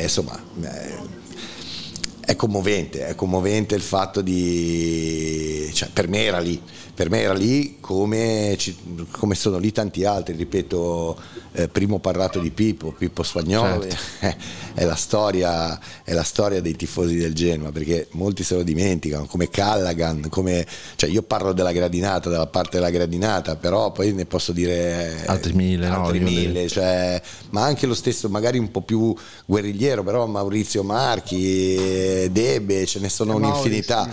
[0.02, 0.42] insomma,
[2.26, 5.70] è commovente, è commovente il fatto di...
[5.72, 6.60] Cioè, per me era lì,
[6.96, 8.58] per me era lì come,
[9.12, 11.20] come sono lì tanti altri, ripeto,
[11.52, 14.38] eh, prima ho parlato di Pippo, Pippo Spagnolo, certo.
[14.74, 19.26] è, la storia, è, la storia, dei tifosi del Genoa, perché molti se lo dimenticano,
[19.26, 20.66] come Callaghan, come,
[20.96, 25.52] cioè io parlo della gradinata, della parte della gradinata, però poi ne posso dire altri
[25.52, 29.14] mille, altri no, mille cioè, ma anche lo stesso, magari un po' più
[29.46, 34.10] guerrigliero, però Maurizio Marchi, Debe, ce ne sono un'infinità,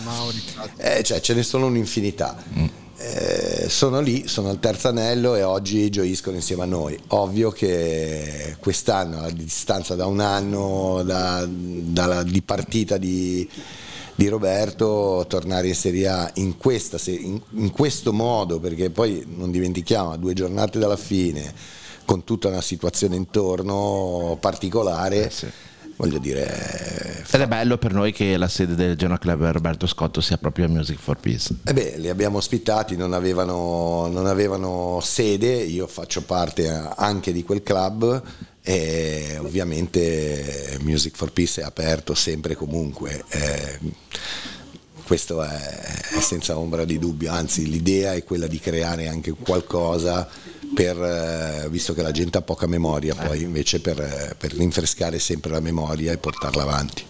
[0.78, 2.36] eh, cioè, ce ne sono un'infinità.
[2.58, 2.71] Mm
[3.04, 6.96] eh, sono lì, sono al terzo anello e oggi gioiscono insieme a noi.
[7.08, 13.48] Ovvio che quest'anno, a distanza da un anno da, dalla, di partita di,
[14.14, 19.50] di, Roberto, tornare in Serie A in, questa, in, in questo modo, perché poi non
[19.50, 21.52] dimentichiamo, a due giornate dalla fine,
[22.04, 25.26] con tutta una situazione intorno particolare.
[25.26, 25.46] Eh sì
[25.96, 27.24] voglio dire...
[27.30, 30.66] Ed è bello per noi che la sede del Genoa Club Roberto Scotto sia proprio
[30.66, 31.54] a Music for Peace.
[31.64, 37.42] Eh beh, li abbiamo ospitati, non avevano, non avevano sede, io faccio parte anche di
[37.42, 38.22] quel club
[38.62, 43.24] e ovviamente Music for Peace è aperto sempre e comunque.
[43.28, 43.78] Eh,
[45.04, 45.58] questo è,
[46.20, 50.28] senza ombra di dubbio, anzi l'idea è quella di creare anche qualcosa
[50.74, 55.18] per, eh, visto che la gente ha poca memoria, poi invece per, eh, per rinfrescare
[55.18, 57.04] sempre la memoria e portarla avanti.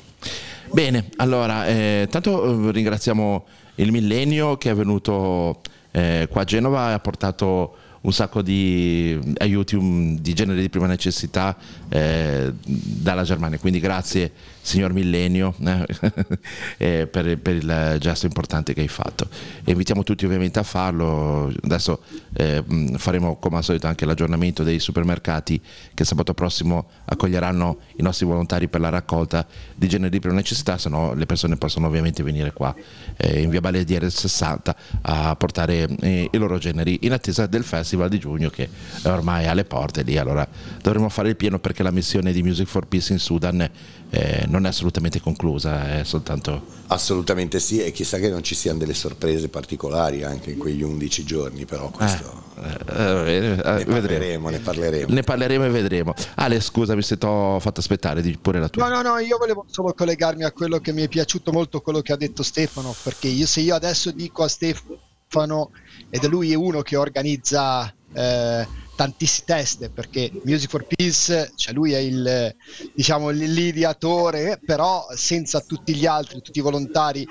[0.71, 3.45] Bene, allora, eh, tanto eh, ringraziamo
[3.77, 5.61] il Millennio che è venuto
[5.91, 10.69] eh, qua a Genova e ha portato un sacco di aiuti un, di genere di
[10.69, 11.57] prima necessità
[11.89, 13.59] eh, dalla Germania.
[13.59, 14.33] Quindi grazie
[14.63, 15.55] signor Millennio
[16.79, 19.29] eh, per, per, il gesto importante che hai fatto.
[19.65, 21.53] E invitiamo tutti ovviamente a farlo.
[21.63, 22.01] Adesso
[22.35, 22.65] eh,
[22.97, 25.61] faremo come al solito anche l'aggiornamento dei supermercati
[25.93, 30.79] che sabato prossimo accoglieranno i nostri volontari per la raccolta di genere di prima necessità,
[30.79, 32.75] se no le persone possono ovviamente venire qua
[33.17, 38.09] eh, in via Balediere 60 a portare eh, i loro generi in attesa del festival
[38.09, 38.69] di giugno che
[39.03, 40.17] è ormai alle porte lì.
[40.17, 40.47] Allora
[40.81, 43.69] dovremo fare il pieno perché la missione di Music for Peace in Sudan
[44.15, 46.81] eh, non è assolutamente conclusa, è soltanto...
[46.89, 51.25] Assolutamente sì, e chissà che non ci siano delle sorprese particolari anche in quegli 11
[51.25, 52.43] giorni, però questo...
[52.59, 55.15] Eh, eh, eh, ne parleremo, ne parleremo.
[55.15, 56.13] Ne parleremo e vedremo.
[56.35, 58.87] Ale, scusami se ti ho fatto aspettare, di pure la tua.
[58.87, 62.03] No, no, no, io volevo solo collegarmi a quello che mi è piaciuto molto, quello
[62.03, 65.71] che ha detto Stefano, perché io, se io adesso dico a Stefano,
[66.11, 67.91] ed è lui è uno che organizza...
[68.13, 72.55] Eh, tantissime teste perché Music for Peace, cioè lui è il
[72.95, 77.27] diciamo l'ideatore, però senza tutti gli altri, tutti i volontari.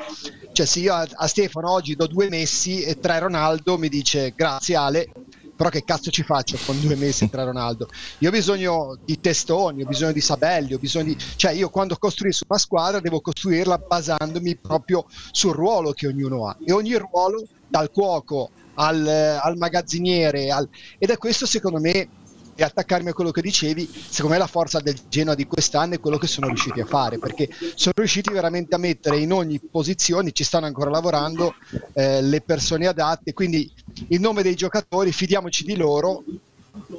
[0.51, 4.33] Cioè se io a, a Stefano oggi do due Messi e tre Ronaldo mi dice
[4.35, 5.09] grazie Ale,
[5.55, 7.87] però che cazzo ci faccio con due Messi e tre Ronaldo?
[8.19, 11.17] Io ho bisogno di testoni, ho bisogno di sabelli, ho bisogno di...
[11.37, 16.57] Cioè io quando costruisco una squadra devo costruirla basandomi proprio sul ruolo che ognuno ha
[16.65, 20.67] e ogni ruolo dal cuoco al, al magazziniere al...
[20.97, 22.07] ed è questo secondo me
[22.55, 25.99] e attaccarmi a quello che dicevi, secondo me la forza del Genoa di quest'anno è
[25.99, 30.31] quello che sono riusciti a fare, perché sono riusciti veramente a mettere in ogni posizione,
[30.31, 31.55] ci stanno ancora lavorando,
[31.93, 33.71] eh, le persone adatte, quindi
[34.09, 36.23] il nome dei giocatori, fidiamoci di loro,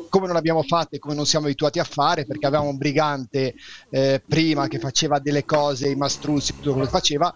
[0.09, 3.55] come non abbiamo fatto e come non siamo abituati a fare, perché avevamo un brigante
[3.91, 7.35] eh, prima che faceva delle cose, i mastruzzi, tutto quello che faceva,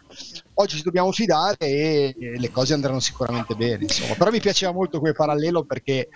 [0.59, 3.85] oggi ci dobbiamo fidare e le cose andranno sicuramente bene.
[3.85, 4.15] Insomma.
[4.15, 6.09] Però mi piaceva molto quel parallelo perché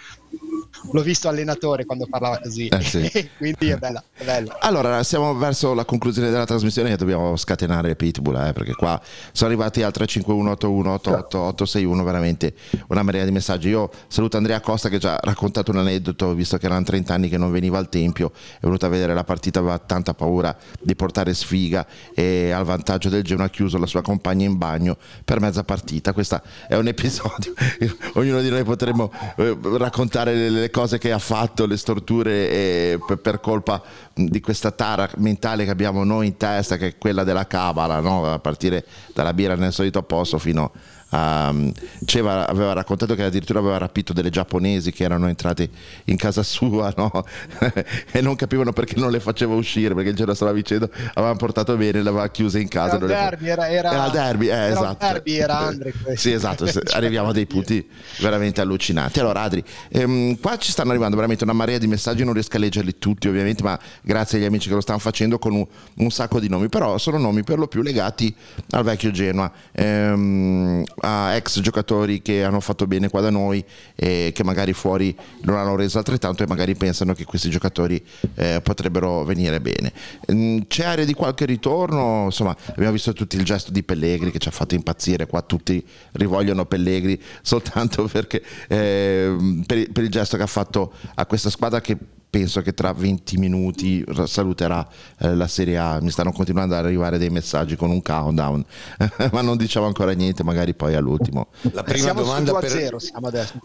[0.92, 3.10] l'ho visto allenatore quando parlava così, eh sì.
[3.36, 7.96] quindi è bella, è bella, Allora, siamo verso la conclusione della trasmissione e dobbiamo scatenare
[7.96, 9.00] Pitbull, eh, perché qua
[9.32, 12.54] sono arrivati al 35181888861, veramente
[12.88, 13.68] una marea di messaggi.
[13.68, 17.28] Io saluto Andrea Costa che ha già raccontato un aneddoto, visto che erano 30 anni
[17.28, 20.94] che non veniva al Tempio, è venuto a vedere la partita, aveva tanta paura di
[20.94, 25.40] portare sfiga e al vantaggio del Genoa ha chiuso la sua compagna in bagno per
[25.40, 26.12] mezza partita.
[26.12, 27.52] Questo è un episodio,
[28.14, 33.40] ognuno di noi potremmo eh, raccontare le cose che ha fatto, le storture eh, per
[33.40, 33.82] colpa
[34.14, 38.32] di questa tara mentale che abbiamo noi in testa, che è quella della cabala, no?
[38.32, 40.72] a partire dalla birra nel solito posto fino
[41.10, 41.72] um,
[42.04, 45.68] Ceva aveva raccontato che addirittura aveva rapito delle giapponesi che erano entrate
[46.04, 47.24] in casa sua no?
[48.10, 51.76] e non capivano perché non le faceva uscire perché il giorno stava dicendo avevano portato
[51.76, 55.06] bene le aveva chiuse in casa era, derby, era, era, era derby, eh, era esatto.
[55.06, 57.86] derby era Andre sì esatto arriviamo a dei punti
[58.18, 62.32] veramente allucinanti allora Adri ehm, qua ci stanno arrivando veramente una marea di messaggi non
[62.32, 65.66] riesco a leggerli tutti ovviamente ma grazie agli amici che lo stanno facendo con un,
[65.96, 68.34] un sacco di nomi però sono nomi per lo più legati
[68.70, 74.32] al vecchio Genoa ehm, a ex giocatori che hanno fatto bene qua da noi e
[74.34, 78.02] che magari fuori non hanno reso altrettanto e magari pensano che questi giocatori
[78.34, 79.92] eh, potrebbero venire bene.
[80.32, 82.24] Mm, c'è area di qualche ritorno?
[82.24, 85.84] Insomma, abbiamo visto tutto il gesto di Pellegri che ci ha fatto impazzire, qua tutti
[86.12, 91.80] rivogliono Pellegri soltanto perché, eh, per, per il gesto che ha fatto a questa squadra
[91.80, 91.96] che
[92.30, 94.86] penso che tra 20 minuti saluterà
[95.18, 96.00] eh, la Serie A.
[96.00, 98.64] Mi stanno continuando ad arrivare dei messaggi con un countdown,
[99.32, 101.48] ma non diciamo ancora niente, magari poi all'ultimo.
[101.72, 102.98] La prima, domanda per, zero,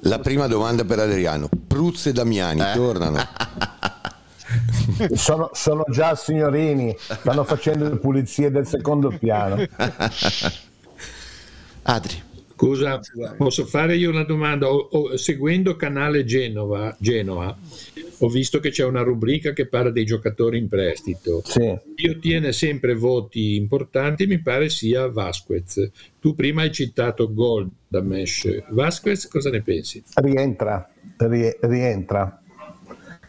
[0.02, 2.74] la prima domanda per Adriano: Pruzze e Damiani eh.
[2.74, 3.20] tornano.
[5.14, 9.64] sono, sono, già signorini, stanno facendo le pulizie del secondo piano.
[11.84, 12.24] Adri.
[12.56, 13.02] Scusa,
[13.38, 14.70] posso fare io una domanda?
[14.72, 17.54] O, o, seguendo canale Genova, Genoa,
[18.20, 21.42] ho visto che c'è una rubrica che parla dei giocatori in prestito.
[21.44, 21.78] Sì.
[21.96, 25.92] Io tiene sempre voti importanti, mi pare sia Vasquez.
[26.20, 28.66] Tu prima hai citato Goldamesh.
[28.70, 30.04] Vasquez, cosa ne pensi?
[30.16, 32.40] Rientra, rie, rientra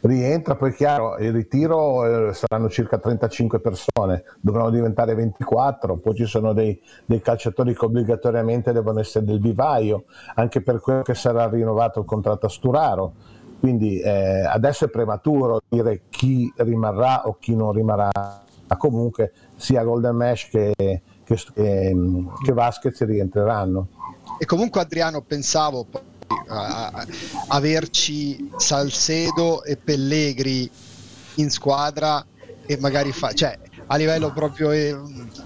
[0.07, 6.27] rientra, poi chiaro, il ritiro eh, saranno circa 35 persone, dovranno diventare 24, poi ci
[6.27, 11.49] sono dei, dei, calciatori che obbligatoriamente devono essere del vivaio, anche per quello che sarà
[11.49, 13.15] rinnovato il contratto a Sturaro.
[13.59, 18.11] Quindi eh, adesso è prematuro dire chi rimarrà o chi non rimarrà,
[18.69, 21.97] ma comunque sia Golden Mesh che, che, che,
[22.45, 23.89] che Vasquez rientreranno.
[24.39, 25.87] E comunque Adriano pensavo
[26.49, 27.07] a,
[27.49, 30.71] averci Salcedo e Pellegri
[31.37, 32.25] in squadra
[32.67, 34.97] e magari fa, cioè a livello proprio eh,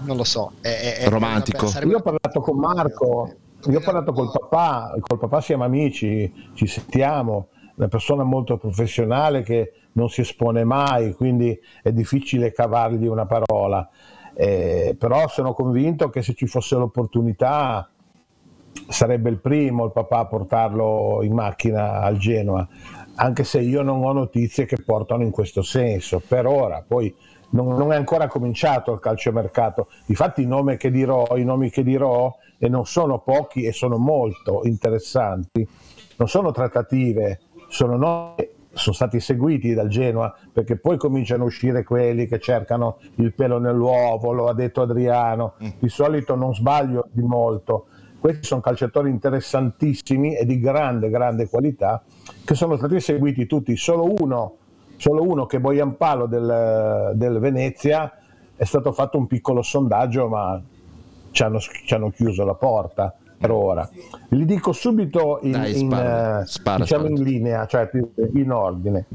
[0.03, 1.67] non lo so, è, è romantico.
[1.67, 1.91] Sarebbe...
[1.91, 3.35] Io ho parlato con Marco,
[3.67, 9.41] io ho parlato col papà, col papà siamo amici, ci sentiamo, una persona molto professionale
[9.41, 13.89] che non si espone mai, quindi è difficile cavargli una parola.
[14.33, 17.89] Eh, però sono convinto che se ci fosse l'opportunità
[18.87, 22.67] sarebbe il primo il papà a portarlo in macchina al Genoa,
[23.15, 27.13] anche se io non ho notizie che portano in questo senso, per ora, poi
[27.51, 31.83] non, non è ancora cominciato il calciomercato, infatti i nomi che dirò, i nomi che
[31.83, 35.67] dirò, e non sono pochi e sono molto interessanti,
[36.17, 37.39] non sono trattative,
[37.71, 42.99] sono nomi sono stati seguiti dal Genoa perché poi cominciano a uscire quelli che cercano
[43.15, 45.67] il pelo nell'uovo, lo ha detto Adriano, mm.
[45.79, 47.87] di solito non sbaglio di molto,
[48.19, 52.03] questi sono calciatori interessantissimi e di grande, grande qualità
[52.45, 53.75] che sono stati seguiti tutti.
[53.75, 54.55] Solo uno,
[54.95, 58.11] solo uno che Bojan Palo del, del Venezia
[58.55, 60.61] è stato fatto un piccolo sondaggio, ma
[61.31, 63.89] ci hanno, ci hanno chiuso la porta per ora.
[64.29, 67.89] Li dico subito in, Dai, spara, in, spara, diciamo in linea, cioè
[68.33, 69.07] in ordine.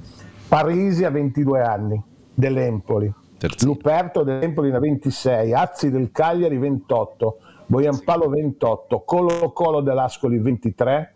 [0.48, 2.02] Parisi a 22 anni,
[2.34, 3.12] dell'Empoli.
[3.38, 3.72] Terzino.
[3.72, 11.14] Luperto dell'Empoli a 26, Azzi del Cagliari 28, Boiampalo 28, Colo Colo dell'Ascoli 23,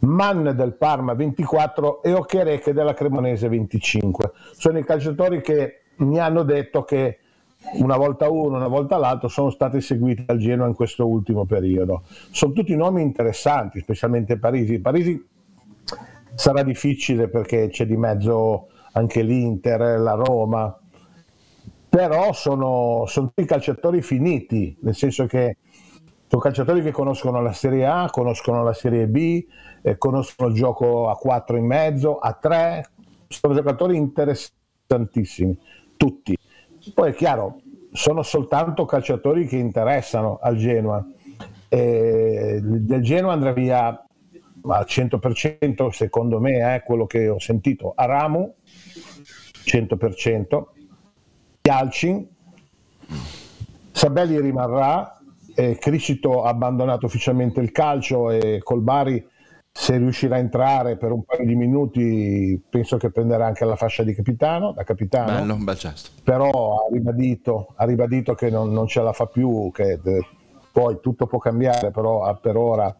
[0.00, 4.32] Mann del Parma 24 e Ochereche della Cremonese 25.
[4.52, 7.19] Sono i calciatori che mi hanno detto che
[7.74, 12.02] una volta uno, una volta l'altro sono stati seguiti dal Genoa in questo ultimo periodo.
[12.30, 14.80] Sono tutti nomi interessanti, specialmente Parisi.
[14.80, 15.28] Parisi
[16.34, 20.76] sarà difficile perché c'è di mezzo anche l'Inter, la Roma,
[21.88, 25.56] però sono, sono tutti calciatori finiti, nel senso che
[26.26, 29.44] sono calciatori che conoscono la Serie A, conoscono la Serie B,
[29.82, 32.84] eh, conoscono il gioco a 4 in mezzo, a 3,
[33.26, 35.58] sono giocatori interessantissimi,
[35.96, 36.36] tutti.
[36.94, 37.60] Poi è chiaro,
[37.92, 41.04] sono soltanto calciatori che interessano al Genoa.
[41.68, 48.04] Eh, del Genoa andrà via al 100% secondo me, eh, quello che ho sentito, a
[48.06, 48.54] Ramu
[49.64, 50.66] 100%,
[51.62, 52.26] Yalcin,
[53.92, 55.20] Sabelli rimarrà,
[55.54, 59.24] eh, Criscito ha abbandonato ufficialmente il calcio e col Bari
[59.80, 64.02] se riuscirà a entrare per un paio di minuti penso che prenderà anche la fascia
[64.02, 65.32] di capitano, da capitano.
[65.32, 66.10] Bello, un bel gesto.
[66.22, 70.20] Però ha ribadito, ha ribadito che non, non, ce la fa più, che de,
[70.70, 72.94] poi tutto può cambiare, però per ora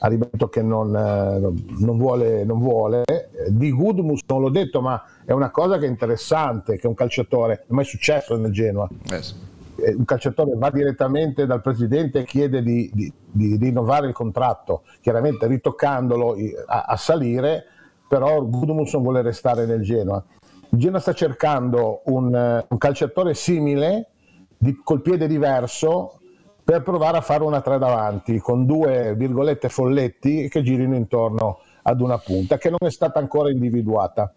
[0.00, 1.38] ha ribadito che non, eh,
[1.78, 3.04] non, vuole, non vuole.
[3.50, 7.64] Di Gudmus non l'ho detto, ma è una cosa che è interessante, che un calciatore,
[7.66, 8.88] non è mai successo nel Genoa.
[9.10, 9.47] Eh eh,
[9.96, 15.46] un calciatore va direttamente dal presidente e chiede di, di, di rinnovare il contratto, chiaramente
[15.46, 17.64] ritoccandolo a, a salire,
[18.08, 20.22] però Gudmundsson vuole restare nel Genoa.
[20.70, 24.10] Il Genoa sta cercando un, un calciatore simile,
[24.56, 26.20] di, col piede diverso,
[26.64, 32.00] per provare a fare una tre davanti, con due virgolette folletti che girino intorno ad
[32.00, 34.34] una punta, che non è stata ancora individuata.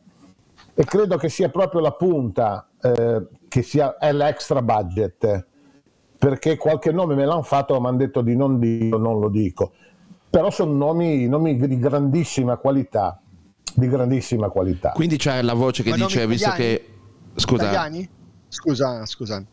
[0.74, 5.46] E credo che sia proprio la punta eh, che sia, è l'extra budget,
[6.18, 9.30] perché qualche nome me l'hanno fatto, ma mi hanno detto di non dirlo, non lo
[9.30, 9.74] dico.
[10.30, 13.22] Però sono nomi, nomi di grandissima qualità,
[13.74, 14.92] di grandissima qualità.
[14.92, 16.76] Quindi c'è la voce che Ma dice, visto italiani?
[16.76, 16.94] che...
[17.36, 18.10] Scusa, Italiani?
[18.48, 19.44] Scusa, scusa.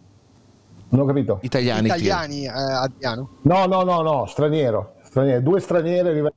[0.91, 1.39] Non ho capito.
[1.43, 1.87] italiani.
[1.87, 3.31] Italiani, eh, Adriano?
[3.43, 4.95] No, no, no, no, straniero.
[5.03, 5.41] straniero.
[5.41, 6.35] Due stranieri arrivano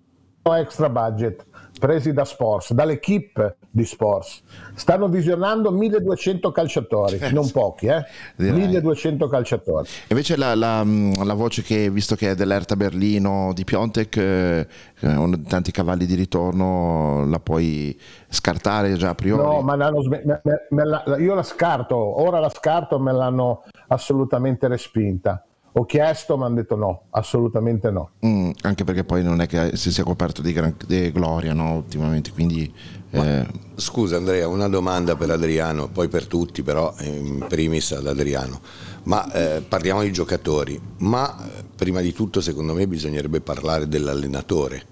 [0.57, 1.45] extra budget,
[1.79, 4.41] presi da Sports, dall'equipe di Sports.
[4.73, 8.03] Stanno visionando 1200 calciatori, non pochi, eh?
[8.35, 8.59] Direi.
[8.67, 9.87] 1200 calciatori.
[10.09, 14.67] Invece la, la- la voce che, visto che è dell'Erta Berlino di Piontek, eh,
[14.99, 17.97] con tanti cavalli di ritorno, la puoi
[18.27, 19.41] scartare già a priori?
[19.41, 24.67] No, ma me- me- me la- io la scarto, ora la scarto, me l'hanno assolutamente
[24.67, 25.45] respinta.
[25.73, 28.11] Ho chiesto, mi hanno detto no, assolutamente no.
[28.25, 31.75] Mm, anche perché poi non è che si sia coperto di, gran- di gloria no,
[31.75, 32.73] ultimamente, quindi...
[33.11, 33.45] eh,
[33.75, 38.59] Scusa Andrea, una domanda per Adriano, poi per tutti, però in primis ad Adriano.
[39.03, 44.83] Ma eh, parliamo di giocatori, ma eh, prima di tutto secondo me bisognerebbe parlare dell'allenatore.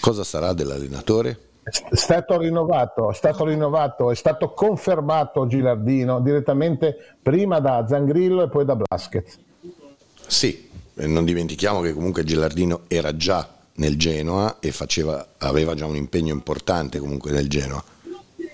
[0.00, 1.38] Cosa sarà dell'allenatore?
[1.62, 8.48] È stato rinnovato, è stato rinnovato, è stato confermato Gilardino direttamente prima da Zangrillo e
[8.48, 9.38] poi da Blasquez.
[10.28, 15.96] Sì, non dimentichiamo che comunque Gilardino era già nel Genoa e faceva- aveva già un
[15.96, 17.82] impegno importante comunque nel Genoa.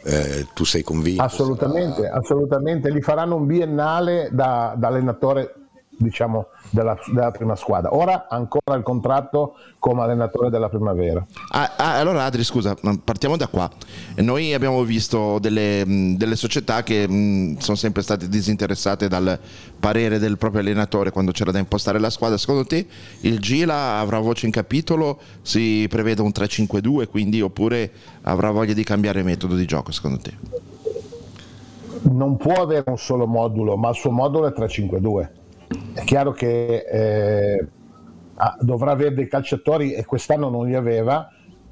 [0.06, 1.22] Eh, tu sei convinto?
[1.22, 2.92] Assolutamente, assolutamente.
[2.92, 5.54] Gli faranno un biennale da, da allenatore
[5.96, 7.94] diciamo, della, della prima squadra.
[7.94, 11.24] Ora ancora il contratto come allenatore della primavera.
[11.50, 13.70] Ah, ah, allora Adri, scusa, partiamo da qua.
[14.16, 15.84] Noi abbiamo visto delle,
[16.16, 19.38] delle società che mh, sono sempre state disinteressate dal
[19.78, 22.38] parere del proprio allenatore quando c'era da impostare la squadra.
[22.38, 22.86] Secondo te
[23.20, 25.18] il Gila avrà voce in capitolo?
[25.42, 27.90] Si prevede un 3-5-2 quindi oppure
[28.22, 30.62] avrà voglia di cambiare metodo di gioco secondo te?
[32.10, 35.28] non può avere un solo modulo, ma il suo modulo è 3-5-2.
[35.92, 37.66] È chiaro che eh,
[38.60, 41.28] dovrà avere dei calciatori e quest'anno non li aveva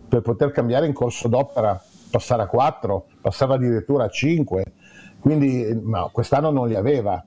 [0.09, 1.81] per poter cambiare in corso d'opera,
[2.11, 4.65] passare a 4, passare addirittura a 5.
[5.21, 7.25] Quindi no, quest'anno non li aveva.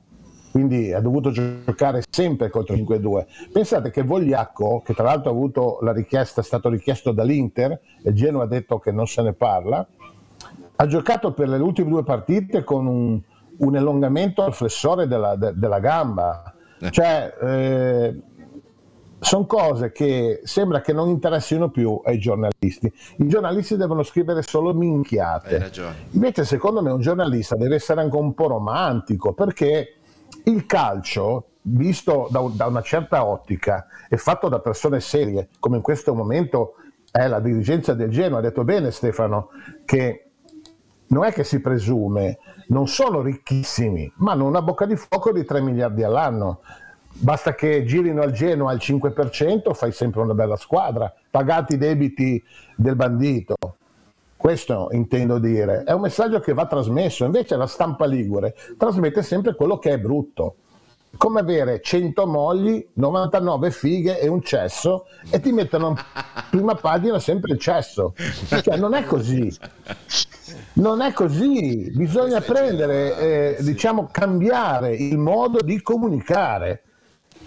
[0.52, 3.26] Quindi ha dovuto giocare sempre contro 5-2.
[3.52, 8.14] Pensate che Vogliacco, che tra l'altro ha avuto la richiesta, è stato richiesto dall'Inter e
[8.14, 9.86] Genoa ha detto che non se ne parla,
[10.78, 13.22] ha giocato per le ultime due partite con un,
[13.58, 16.55] un elongamento al flessore della, de- della gamba.
[16.90, 18.14] Cioè,
[19.20, 22.94] sono cose che sembra che non interessino più ai giornalisti.
[23.18, 25.72] I giornalisti devono scrivere solo minchiate.
[26.12, 29.96] Invece, secondo me, un giornalista deve essere anche un po' romantico perché
[30.44, 35.82] il calcio, visto da, da una certa ottica, è fatto da persone serie, come in
[35.82, 36.76] questo momento
[37.10, 38.40] è la dirigenza del Genoa.
[38.40, 39.50] Ha detto bene Stefano
[39.86, 40.30] che
[41.08, 45.44] non è che si presume, non sono ricchissimi, ma hanno una bocca di fuoco di
[45.44, 46.62] 3 miliardi all'anno.
[47.18, 52.44] Basta che girino al Genoa al 5%, fai sempre una bella squadra, pagati i debiti
[52.76, 53.56] del bandito.
[54.36, 55.84] Questo intendo dire.
[55.86, 59.98] È un messaggio che va trasmesso, invece la stampa ligure trasmette sempre quello che è
[59.98, 60.56] brutto.
[61.18, 65.96] Come avere 100 mogli, 99 fighe e un cesso e ti mettono in
[66.50, 68.14] prima pagina sempre il cesso.
[68.16, 69.54] Cioè, non è così.
[70.74, 76.84] Non è così, bisogna prendere, eh, diciamo, cambiare il modo di comunicare.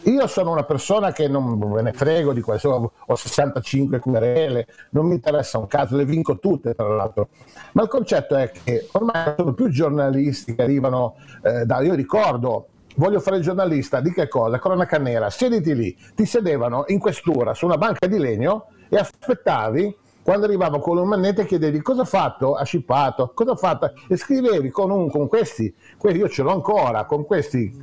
[0.02, 5.06] Io sono una persona che non me ne frego di questo, ho 65 querele, non
[5.06, 7.28] mi interessa un caso, le vinco tutte tra l'altro.
[7.72, 11.80] Ma il concetto è che ormai sono più giornalisti che arrivano eh, da...
[11.80, 12.68] Io ricordo,
[12.98, 14.58] voglio fare il giornalista, di che cosa?
[14.58, 19.96] Cronaca nera, siediti lì, ti sedevano in questura su una banca di legno e aspettavi
[20.22, 22.54] quando arrivava con un mannete chiedevi cosa ha fatto?
[22.54, 23.92] Ha scippato, cosa ha fatto?
[24.08, 27.74] E scrivevi con, un, con questi, io ce l'ho ancora, con questi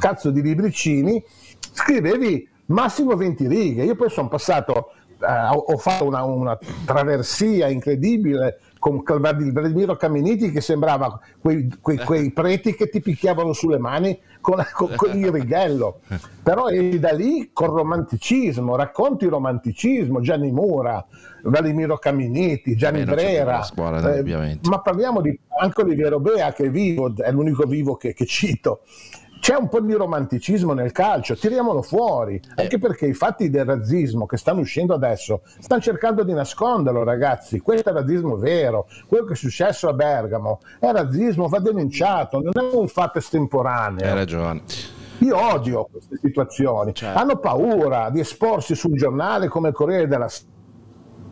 [0.00, 1.24] cazzo di libricini,
[1.60, 3.84] scrivevi massimo 20 righe.
[3.84, 10.60] Io poi sono passato, eh, ho fatto una, una traversia incredibile con Vladimiro Caminiti che
[10.60, 16.00] sembrava quei, quei- quei preti che ti picchiavano sulle mani con, con- con il righello.
[16.42, 21.06] Però esci da lì con romanticismo, racconti romanticismo, Gianni Mura,
[21.44, 23.62] Vladimiro Caminiti, Gianni Beh, Brera.
[23.62, 28.14] scuola, eh, ma parliamo di Franco Oliviero Bea che è vivo, è l'unico vivo che,
[28.14, 28.80] che cito.
[29.42, 34.24] C'è un po' di romanticismo nel calcio, tiriamolo fuori, anche perché i fatti del razzismo
[34.24, 39.32] che stanno uscendo adesso stanno cercando di nasconderlo ragazzi, questo è razzismo vero, quello che
[39.32, 44.06] è successo a Bergamo è razzismo, va denunciato, non è un fatto estemporaneo.
[44.06, 44.62] Hai ragione.
[45.18, 47.18] Io odio queste situazioni, Certo.
[47.18, 50.28] hanno paura di esporsi su un giornale come il Corriere della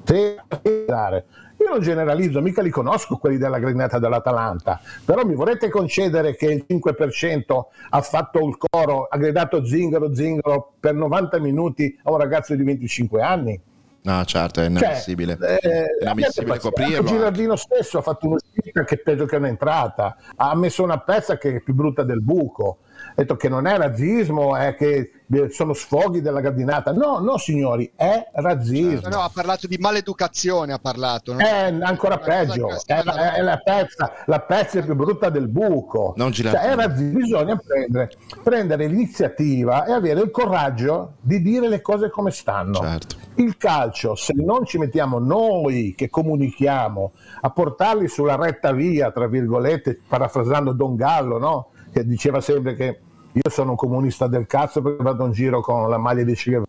[0.02, 1.22] Sera.
[1.60, 6.46] Io non generalizzo, mica li conosco quelli della granata dell'Atalanta, però mi vorrete concedere che
[6.46, 7.42] il 5%
[7.90, 12.62] ha fatto il coro, ha gridato zingaro zingaro per 90 minuti a un ragazzo di
[12.64, 13.60] 25 anni?
[14.02, 15.36] No, certo, è Cioè, inammissibile.
[15.38, 17.04] eh, è inammissibile coprirlo.
[17.04, 21.56] Gilardino stesso ha fatto un'uscita che è peggio che un'entrata, ha messo una pezza che
[21.56, 22.78] è più brutta del buco.
[23.10, 25.10] Ha detto che non è razzismo, è che
[25.50, 26.92] sono sfoghi della gardinata.
[26.92, 29.08] No, no, signori, è razzismo.
[29.08, 31.32] No, no, ha parlato di maleducazione, ha parlato.
[31.32, 36.14] non- È ancora peggio, è la, è la pezza, la pezza più brutta del buco.
[36.16, 37.18] Non Cioè, è razzismo.
[37.18, 38.10] Bisogna prendere,
[38.42, 42.74] prendere l'iniziativa e avere il coraggio di dire le cose come stanno.
[42.80, 43.16] Certo.
[43.36, 49.26] Il calcio, se non ci mettiamo noi che comunichiamo a portarli sulla retta via, tra
[49.26, 51.68] virgolette, parafrasando Don Gallo, no?
[51.92, 53.00] Che diceva sempre che
[53.32, 56.62] io sono un comunista del cazzo perché vado in giro con la maglia di Che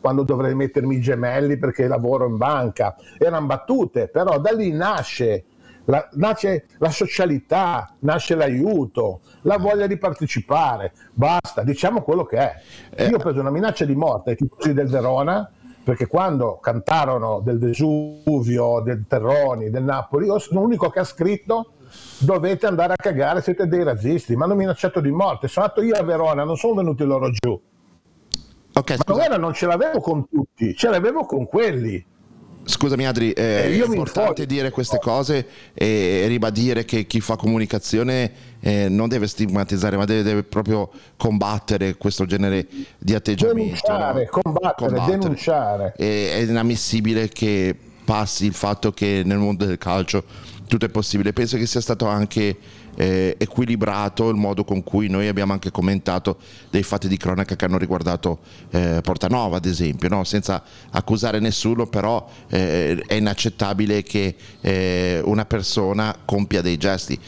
[0.00, 2.96] quando dovrei mettermi i gemelli perché lavoro in banca.
[3.18, 5.44] Erano battute, però da lì nasce
[5.84, 10.92] la, nasce la socialità, nasce l'aiuto, la voglia di partecipare.
[11.12, 13.08] Basta, diciamo quello che è.
[13.08, 15.50] Io ho preso una minaccia di morte ai tifosi del Verona
[15.82, 21.72] perché quando cantarono del Vesuvio, del Terroni, del Napoli, io sono l'unico che ha scritto
[22.20, 25.94] dovete andare a cagare, siete dei razzisti, mi hanno minacciato di morte, sono andato io
[25.94, 27.58] a Verona, non sono venuti loro giù.
[28.72, 32.04] Ok, Ma scusa, non, ce l'avevo con tutti, ce l'avevo con quelli.
[32.62, 37.36] scusami Adri, eh, Eh, è mi importante dire queste cose e ribadire che chi fa
[37.36, 42.66] comunicazione eh, non deve stigmatizzare, ma deve, deve proprio combattere questo genere
[42.98, 43.60] di atteggiamento.
[43.60, 44.40] Denunciare, no?
[44.42, 45.94] combattere, denunciare.
[45.96, 50.24] E- è inammissibile che passi il fatto che nel mondo del calcio
[50.70, 51.32] tutto è possibile.
[51.32, 52.56] Penso che sia stato anche
[52.94, 56.38] eh, equilibrato il modo con cui noi abbiamo anche commentato
[56.70, 58.38] dei fatti di cronaca che hanno riguardato
[58.70, 60.22] eh, Portanova, ad esempio, no?
[60.22, 67.18] senza accusare nessuno, però eh, è inaccettabile che eh, una persona compia dei gesti.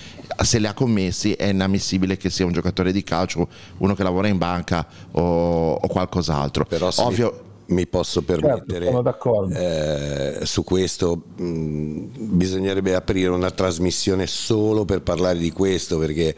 [0.42, 4.28] Se li ha commessi è inammissibile che sia un giocatore di calcio, uno che lavora
[4.28, 6.64] in banca o, o qualcos'altro.
[6.64, 9.54] Però se Ovvio, mi, posso permettere, sono d'accordo.
[9.54, 16.34] eh, su questo mh, bisognerebbe aprire una trasmissione solo per parlare di questo perché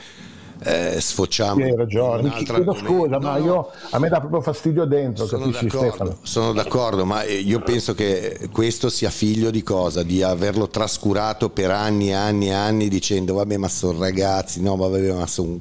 [0.62, 2.22] eh, sfociamo hai ragione.
[2.22, 6.18] Mi chiedo scusa, No, ma io, a me dà proprio fastidio dentro, sono capisci d'accordo,
[6.22, 10.02] sono d'accordo, ma eh, io penso che questo sia figlio di cosa?
[10.02, 14.76] Di averlo trascurato per anni e anni e anni dicendo vabbè ma sono ragazzi, no
[14.76, 15.58] vabbè ma sono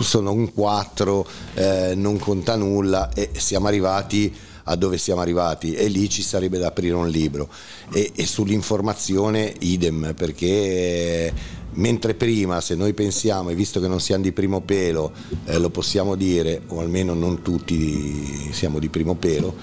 [0.00, 1.26] sono un 4,
[1.96, 4.34] non conta nulla e siamo arrivati
[4.64, 7.48] a dove siamo arrivati e lì ci sarebbe da aprire un libro.
[7.92, 11.32] E, e sull'informazione idem perché
[11.74, 15.12] mentre prima se noi pensiamo e visto che non siamo di primo pelo
[15.46, 19.54] eh, lo possiamo dire o almeno non tutti siamo di primo pelo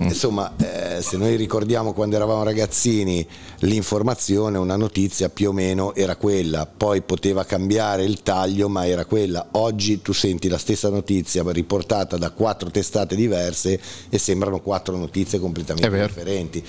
[0.00, 3.26] insomma eh, se noi ricordiamo quando eravamo ragazzini
[3.60, 6.66] l'informazione una notizia più o meno era quella.
[6.66, 9.48] Poi poteva cambiare il taglio ma era quella.
[9.52, 15.38] Oggi tu senti la stessa notizia riportata da quattro testate diverse e sembrano quattro notizie
[15.38, 16.64] completamente differenti.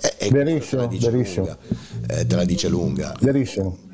[0.00, 1.46] E, e Verissimo, questo te la dice verissimo.
[1.46, 1.58] lunga,
[2.08, 3.16] eh, te la dice lunga.
[3.20, 3.91] Verissimo.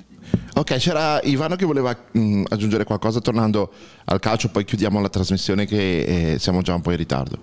[0.54, 3.70] Ok, c'era Ivano che voleva mh, aggiungere qualcosa tornando
[4.06, 7.38] al calcio, poi chiudiamo la trasmissione che eh, siamo già un po' in ritardo.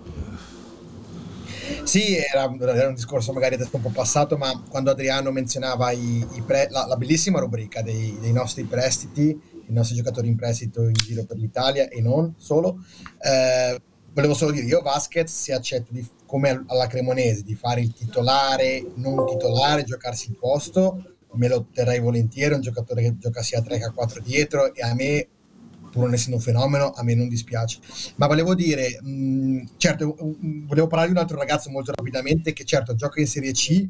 [1.83, 6.25] Sì, era, era un discorso magari adesso un po' passato, ma quando Adriano menzionava i-
[6.33, 10.83] i pre- la, la bellissima rubrica dei, dei nostri prestiti, i nostri giocatori in prestito
[10.83, 12.83] in giro per l'Italia e non solo,
[13.19, 13.79] eh,
[14.13, 17.93] volevo solo dire, io Vasquez se accetto di, come al- alla Cremonese di fare il
[17.93, 23.41] titolare, non titolare, giocarsi il posto, me lo terrei volentieri, è un giocatore che gioca
[23.41, 25.27] sia a 3 che a 4 dietro e a me
[25.91, 27.79] pur non essendo un fenomeno, a me non dispiace.
[28.15, 32.65] Ma volevo dire, mh, certo, um, volevo parlare di un altro ragazzo molto rapidamente che
[32.65, 33.87] certo gioca in Serie C,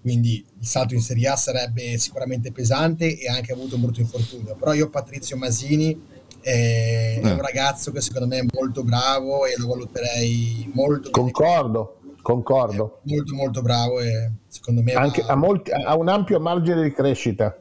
[0.00, 4.00] quindi il salto in Serie A sarebbe sicuramente pesante e ha anche avuto un brutto
[4.00, 4.54] infortunio.
[4.54, 6.00] Però io Patrizio Masini
[6.40, 7.30] eh, è Eh.
[7.32, 11.30] un ragazzo che secondo me è molto bravo e lo valuterei molto bene.
[11.32, 13.00] Concordo, concordo.
[13.04, 14.30] È molto molto bravo e
[14.68, 17.56] secondo me Anche, va- ha, molti- ha un ampio margine di crescita.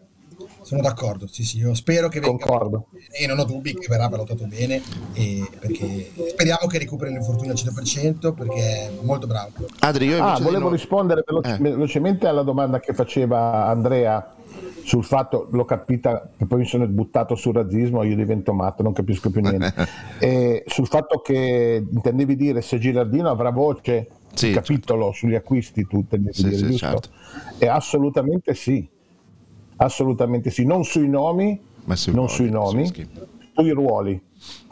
[0.61, 2.87] sono d'accordo, sì sì, io spero che venga Concordo.
[3.17, 4.81] e non ho dubbi che verrà valutato bene
[5.13, 9.51] e perché speriamo che recuperi l'infortunio al 100% perché è molto bravo.
[9.79, 11.57] Adri, io Ah, volevo no- rispondere veloce- Eh.
[11.59, 14.33] velocemente alla domanda che faceva Andrea
[14.83, 18.93] sul fatto, l'ho capita, che poi mi sono buttato sul razzismo, io divento matto, non
[18.93, 19.73] capisco più niente,
[20.19, 24.07] e sul fatto che intendevi dire se Gilardino avrà voce,
[24.37, 26.77] Sì, capitolo sugli acquisti, tu intendevi Sì, dire, sì, giusto?
[26.77, 27.09] certo.
[27.57, 28.87] E assolutamente sì,
[29.77, 31.59] assolutamente sì, non sui nomi,
[31.93, 32.93] sui non ruoli, sui nomi,
[33.55, 34.21] sui ruoli.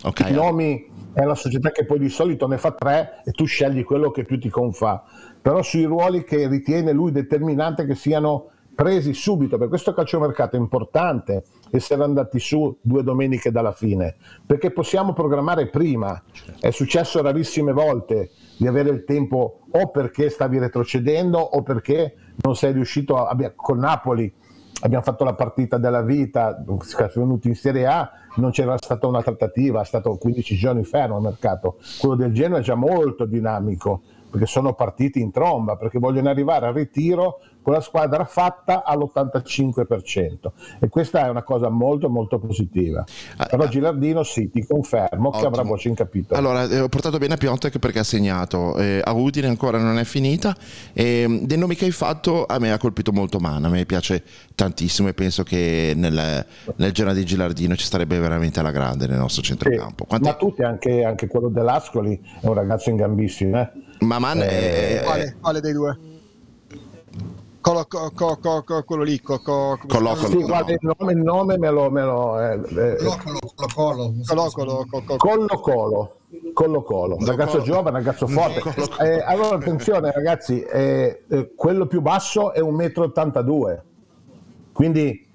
[0.04, 0.46] Ok, I allora.
[0.46, 4.12] nomi è la società che poi di solito ne fa tre e tu scegli quello
[4.12, 5.04] che più ti confà,
[5.42, 10.60] però sui ruoli che ritiene lui determinante che siano presi subito, per questo calciomercato è
[10.60, 14.16] importante essere andati su due domeniche dalla fine,
[14.46, 16.22] perché possiamo programmare prima.
[16.60, 22.56] È successo rarissime volte di avere il tempo o perché stavi retrocedendo o perché non
[22.56, 24.34] sei riuscito a, abbia- con Napoli
[24.82, 29.22] abbiamo fatto la partita della vita, siamo venuti in Serie A, non c'era stata una
[29.22, 31.78] trattativa, è stato 15 giorni fermo il mercato.
[32.00, 34.02] Quello del Genoa è già molto dinamico,
[34.36, 40.52] perché sono partiti in tromba, perché vogliono arrivare al ritiro con la squadra fatta all'85%
[40.80, 43.04] e questa è una cosa molto molto positiva.
[43.50, 45.70] Però Gilardino sì, ti confermo che avrà Ottimo.
[45.70, 46.38] voce in capitolo.
[46.38, 48.78] Allora, eh, ho portato bene a Piontek perché ha segnato.
[48.78, 50.54] Eh, a Udine ancora non è finita.
[50.94, 53.68] E, dei nomi che hai fatto a me ha colpito molto Mana.
[53.68, 54.22] A me piace
[54.54, 56.46] tantissimo e penso che nel,
[56.76, 60.06] nel di Gilardino ci starebbe veramente alla grande nel nostro Sì, centrocampo.
[60.06, 63.60] Quanti- Ma tutti, anche, anche quello dell'Ascoli, è un ragazzo in gambissimo.
[63.60, 63.70] Eh?
[64.00, 65.98] Ma Man è, Quale, quale dei due?
[67.62, 70.16] Colo- co- co- co- co- quello lì, co- Collo-?
[70.16, 71.90] Sì, guarda, il nome, il nome me lo...
[71.90, 74.04] Me lo eh, eh, Colo, colo, colo, colo.
[74.04, 76.20] non so Colo- se- colo- co- co- Collo Colo,
[76.54, 78.62] Collo Colo, ragazzo giovane, ragazzo forte.
[79.00, 83.82] Eh, allora attenzione ragazzi, eh, eh, quello più basso è 1,82 m,
[84.72, 85.28] quindi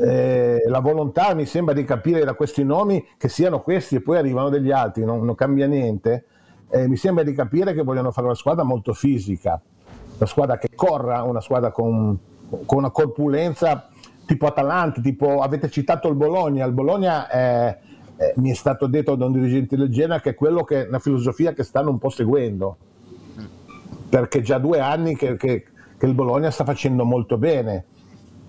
[0.00, 4.18] eh, la volontà mi sembra di capire da questi nomi che siano questi e poi
[4.18, 6.26] arrivano degli altri, non, non cambia niente.
[6.70, 9.60] Eh, mi sembra di capire che vogliono fare una squadra molto fisica,
[10.16, 12.18] una squadra che corra, una squadra con,
[12.66, 13.88] con una corpulenza
[14.28, 17.78] tipo Atalanta, tipo avete citato il Bologna, il Bologna è,
[18.18, 20.98] eh, mi è stato detto da un dirigente del Genoa che è quello che una
[20.98, 22.76] filosofia che stanno un po' seguendo,
[24.10, 25.64] perché già due anni che, che-
[25.96, 27.86] che il Bologna sta facendo molto bene,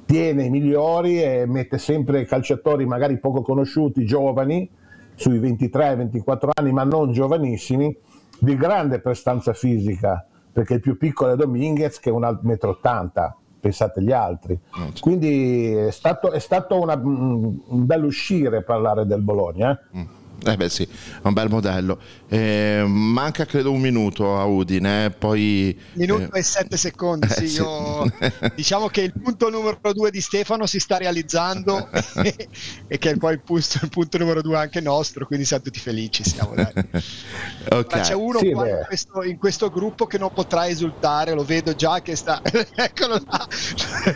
[0.05, 4.69] tiene i migliori e mette sempre calciatori magari poco conosciuti, giovani,
[5.15, 7.95] sui 23-24 anni, ma non giovanissimi,
[8.39, 13.33] di grande prestanza fisica, perché il più piccolo è Dominguez che è un 1,80 m,
[13.59, 14.59] pensate agli altri.
[14.99, 19.77] Quindi è stato, è stato una- un bell'uscire parlare del Bologna.
[19.93, 20.17] eh.
[20.43, 20.87] Eh beh sì, è
[21.27, 21.99] un bel modello.
[22.27, 25.77] Eh, manca credo un minuto a Udine, eh, poi...
[25.93, 27.61] Minuto eh, e sette secondi, eh, sì, sì.
[27.61, 28.11] io-
[28.55, 31.89] diciamo che il punto numero due di Stefano si sta realizzando
[32.23, 32.47] e,
[32.87, 35.79] e che è poi il punto, il punto numero due anche nostro, quindi siamo tutti
[35.79, 36.23] felici.
[36.23, 36.71] Siamo, dai.
[37.69, 37.95] ok.
[37.95, 41.73] Ma c'è uno Sì, in questo, in questo gruppo che non potrà esultare, lo vedo
[41.73, 42.41] già che sta.
[42.75, 43.47] Eccolo là.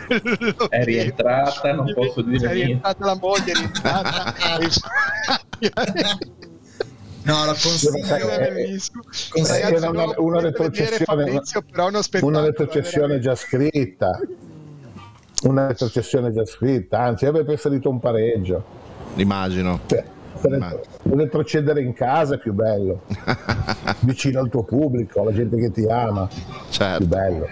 [0.08, 0.84] Lo È vedo.
[0.84, 2.64] rientrata, non posso dire È niente.
[2.64, 4.34] rientrata la moglie, è rientrata.
[7.22, 7.92] No, la consiglio.
[9.30, 14.20] Consiglio- una- una retrocessione- Fabrizio, però è uno una retrocessione già scritta.
[15.44, 18.62] Una retrocessione già scritta, anzi avrei preferito un pareggio.
[19.16, 19.80] Immagino.
[19.86, 20.04] Cioè,
[21.02, 23.02] retrocedere in casa è più bello,
[24.00, 27.06] vicino al tuo pubblico, alla gente che ti ama, più Certo.
[27.06, 27.48] bello.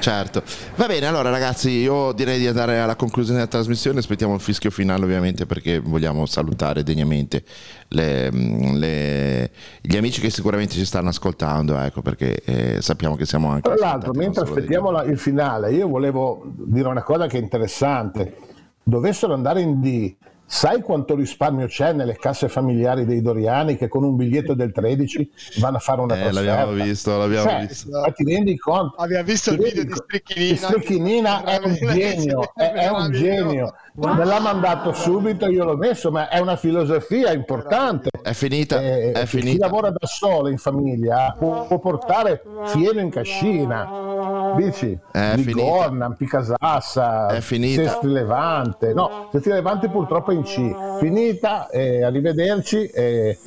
[0.00, 0.42] Certo,
[0.76, 1.06] va bene.
[1.06, 3.98] Allora, ragazzi, io direi di andare alla conclusione della trasmissione.
[3.98, 7.44] Aspettiamo il fischio finale, ovviamente, perché vogliamo salutare degnamente
[7.88, 9.50] le- le-
[9.82, 11.78] gli amici che sicuramente ci stanno ascoltando.
[11.78, 13.68] Ecco, perché eh, sappiamo che siamo anche.
[13.68, 18.36] Tra l'altro, mentre aspettiamo la- il finale, io volevo dire una cosa che è interessante.
[18.82, 20.14] Dovessero andare in D,
[20.52, 25.30] sai quanto risparmio c'è nelle casse familiari dei Doriani che con un biglietto del 13
[25.60, 28.00] vanno a fare una Eh, l'abbiamo visto, l'abbiamo Cioè, visto.
[28.00, 28.96] ma ti rendi conto?
[28.96, 30.56] Abbiamo visto il video di Stricchinina.
[30.56, 33.74] Stricchinina è un genio, è, è un genio.
[33.92, 38.08] Me l'ha mandato subito, io l'ho messo, ma è una filosofia importante.
[38.22, 39.66] È finita, Eh, è chi finita.
[39.66, 44.52] lavora da solo in famiglia può, può portare fieno in cascina.
[44.56, 44.96] Dici?
[45.10, 47.82] È Ligorna, Ampicasassa, È finita.
[47.82, 48.92] Sestri Levante.
[48.92, 50.98] No, Sestri Levante purtroppo è in C.
[50.98, 52.86] Finita, eh, arrivederci.
[52.86, 53.38] eh,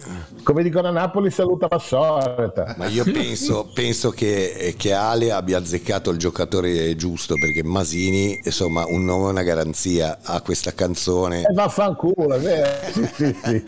[0.43, 2.73] come dicono a Napoli, saluta la sorte.
[2.77, 8.85] Ma io penso, penso che, che Ale abbia azzeccato il giocatore giusto perché Masini, insomma,
[8.87, 11.41] un nome e una garanzia a questa canzone.
[11.41, 12.69] E vaffanculo, è vero?
[12.91, 13.65] Sì, sì, sì.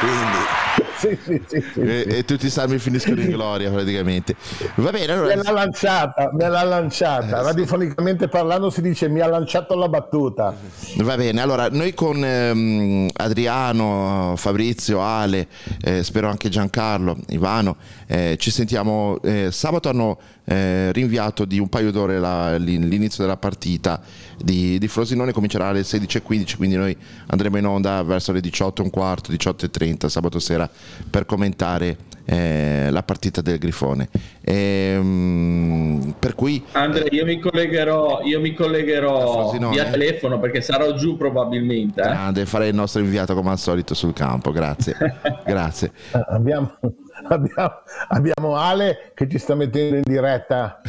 [0.00, 0.62] Quindi
[0.96, 2.16] Sì, sì, sì, sì, E, sì.
[2.16, 4.34] e tutti i salmi finiscono in gloria, praticamente.
[4.76, 5.52] Va bene, Me l'ha allora.
[5.52, 7.24] lanciata, me l'ha lanciata.
[7.36, 7.46] Eh, sì.
[7.46, 10.54] Radiofonicamente parlando si dice mi ha lanciato la battuta.
[10.96, 15.46] Va bene, allora noi con ehm, Adriano, Fabrizio, Ale,
[15.82, 17.76] eh, spero anche Giancarlo, Ivano,
[18.14, 23.36] eh, ci sentiamo eh, sabato hanno eh, rinviato di un paio d'ore la- l'inizio della
[23.36, 24.00] partita
[24.40, 26.96] di, di Frosinone, comincerà alle 16.15, quindi noi
[27.26, 30.70] andremo in onda verso le 18, un quarto, 18.30 sabato sera
[31.10, 34.08] per commentare eh, la partita del Grifone.
[34.42, 41.16] Ehm, per cui Andrea, io mi collegherò, io mi collegherò via telefono perché sarò giù
[41.16, 42.00] probabilmente.
[42.00, 42.04] eh.
[42.04, 44.96] grande, farei il nostro inviato come al solito sul campo, grazie.
[45.44, 45.90] grazie.
[46.12, 46.76] Eh, Abbiamo,
[47.28, 47.72] abbiamo,
[48.08, 50.80] abbiamo Ale che ci sta mettendo in diretta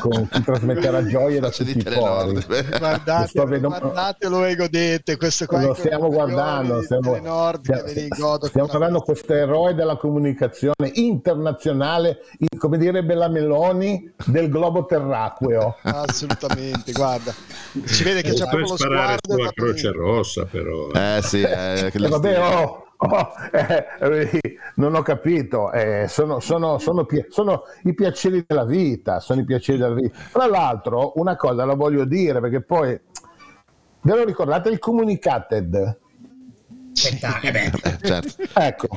[0.00, 2.44] con, chi trasmetterà gioia da tutti i fori.
[2.78, 5.16] Guardate, Sto vedendo- guardatelo e godete.
[5.16, 7.10] Questo qua Lo è stiamo guardando, di stiamo,
[8.16, 12.18] godo stiamo con la- guardando questo eroe della comunicazione internazionale,
[12.58, 15.76] come direbbe la Meloni, del globo terracqueo.
[15.82, 17.32] Assolutamente, guarda.
[17.84, 19.32] Si vede che Non c'è proprio lo sparare sguardo.
[19.32, 20.90] sulla ma- Croce Rossa, però.
[20.92, 21.16] eh.
[21.16, 23.86] Eh sì, eh, che Eh, vabbè, oh, oh, eh,
[24.76, 29.44] non ho capito, eh, sono, sono- sono pi- sono i piaceri della vita, sono i
[29.44, 30.16] piaceri della vita.
[30.32, 32.98] Tra l'altro, una cosa la voglio dire perché poi
[34.02, 35.98] ve lo ricordate il communicated?
[37.02, 37.18] Eh
[37.82, 38.42] Eh, certo.
[38.54, 38.88] Ecco,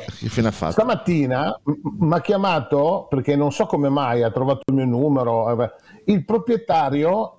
[0.72, 1.60] stamattina
[2.00, 5.72] mi ha chiamato perché non so come mai ha trovato il mio numero eh,
[6.06, 7.38] il proprietario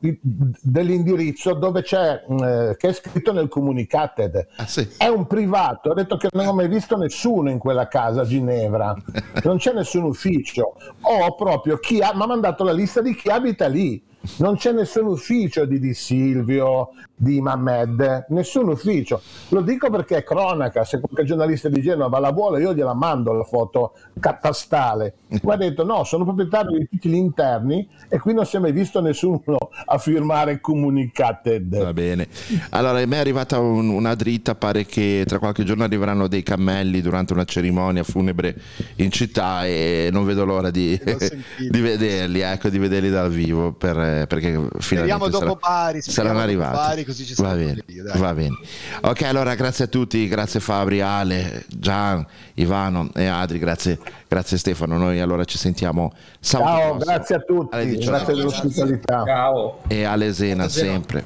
[0.62, 4.88] dell'indirizzo dove c'è mh, eh, che è scritto nel communicated Ah, sì.
[4.96, 8.24] è un privato ha detto che non ho mai visto nessuno in quella casa a
[8.24, 8.94] Ginevra
[9.44, 13.28] non c'è nessun ufficio ho proprio chi ha mi ha mandato la lista di chi
[13.28, 14.02] abita lì
[14.38, 19.20] non c'è nessun ufficio di Di Silvio, di Mamed, nessun ufficio.
[19.50, 23.34] Lo dico perché è cronaca, se qualche giornalista di Genova la vuole io gliela mando
[23.34, 25.16] la foto catastale.
[25.44, 28.60] Ma ha detto no, sono proprietario di tutti gli interni e qui non si è
[28.60, 29.42] mai visto nessuno
[29.86, 31.76] a firmare comunicated.
[31.82, 32.28] Va bene.
[32.70, 36.42] Allora, a me è arrivata un- una dritta, pare che tra qualche giorno arriveranno dei
[36.42, 38.54] cammelli durante una cerimonia funebre
[38.96, 41.36] in città e non vedo l'ora di, sentito.
[41.70, 46.38] di vederli, ecco, di vederli dal vivo per- perché finalmente Speriamo dopo sarà- Bari, saranno
[46.40, 46.76] arrivati.
[46.76, 48.56] Bari, così ci va bene, lì, va bene.
[49.02, 52.24] Ok, allora grazie a tutti, grazie Fabri, Ale, Gian,
[52.54, 53.98] Ivano e Adri, grazie,
[54.34, 54.98] grazie Stefano.
[54.98, 58.10] Noi allora ci sentiamo sabato Ciao, prossimo grazie a tutti, alle 18.
[58.10, 59.22] grazie dell'ospitalità.
[59.24, 59.78] Ciao.
[59.86, 60.92] e alle Sena Forza Genoa.
[60.92, 61.24] sempre.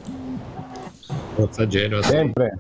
[1.35, 2.03] Forza Genoa.
[2.03, 2.59] Sempre.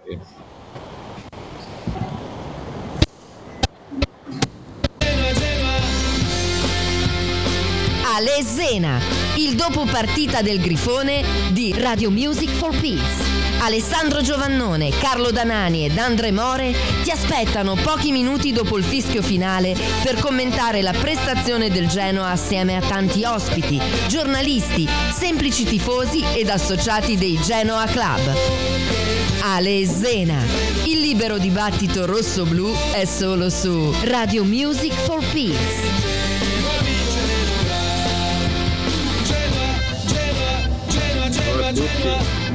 [8.16, 8.98] Ale Zena,
[9.36, 11.22] il dopo partita del Grifone
[11.52, 13.37] di Radio Music for Peace.
[13.60, 19.76] Alessandro Giovannone, Carlo Danani ed Andre More ti aspettano pochi minuti dopo il fischio finale
[20.02, 27.16] per commentare la prestazione del Genoa assieme a tanti ospiti, giornalisti, semplici tifosi ed associati
[27.16, 28.36] dei Genoa Club.
[29.42, 30.42] Ale Zena,
[30.84, 36.16] il libero dibattito rosso-blu è solo su Radio Music for Peace.
[41.30, 42.47] Ciao a.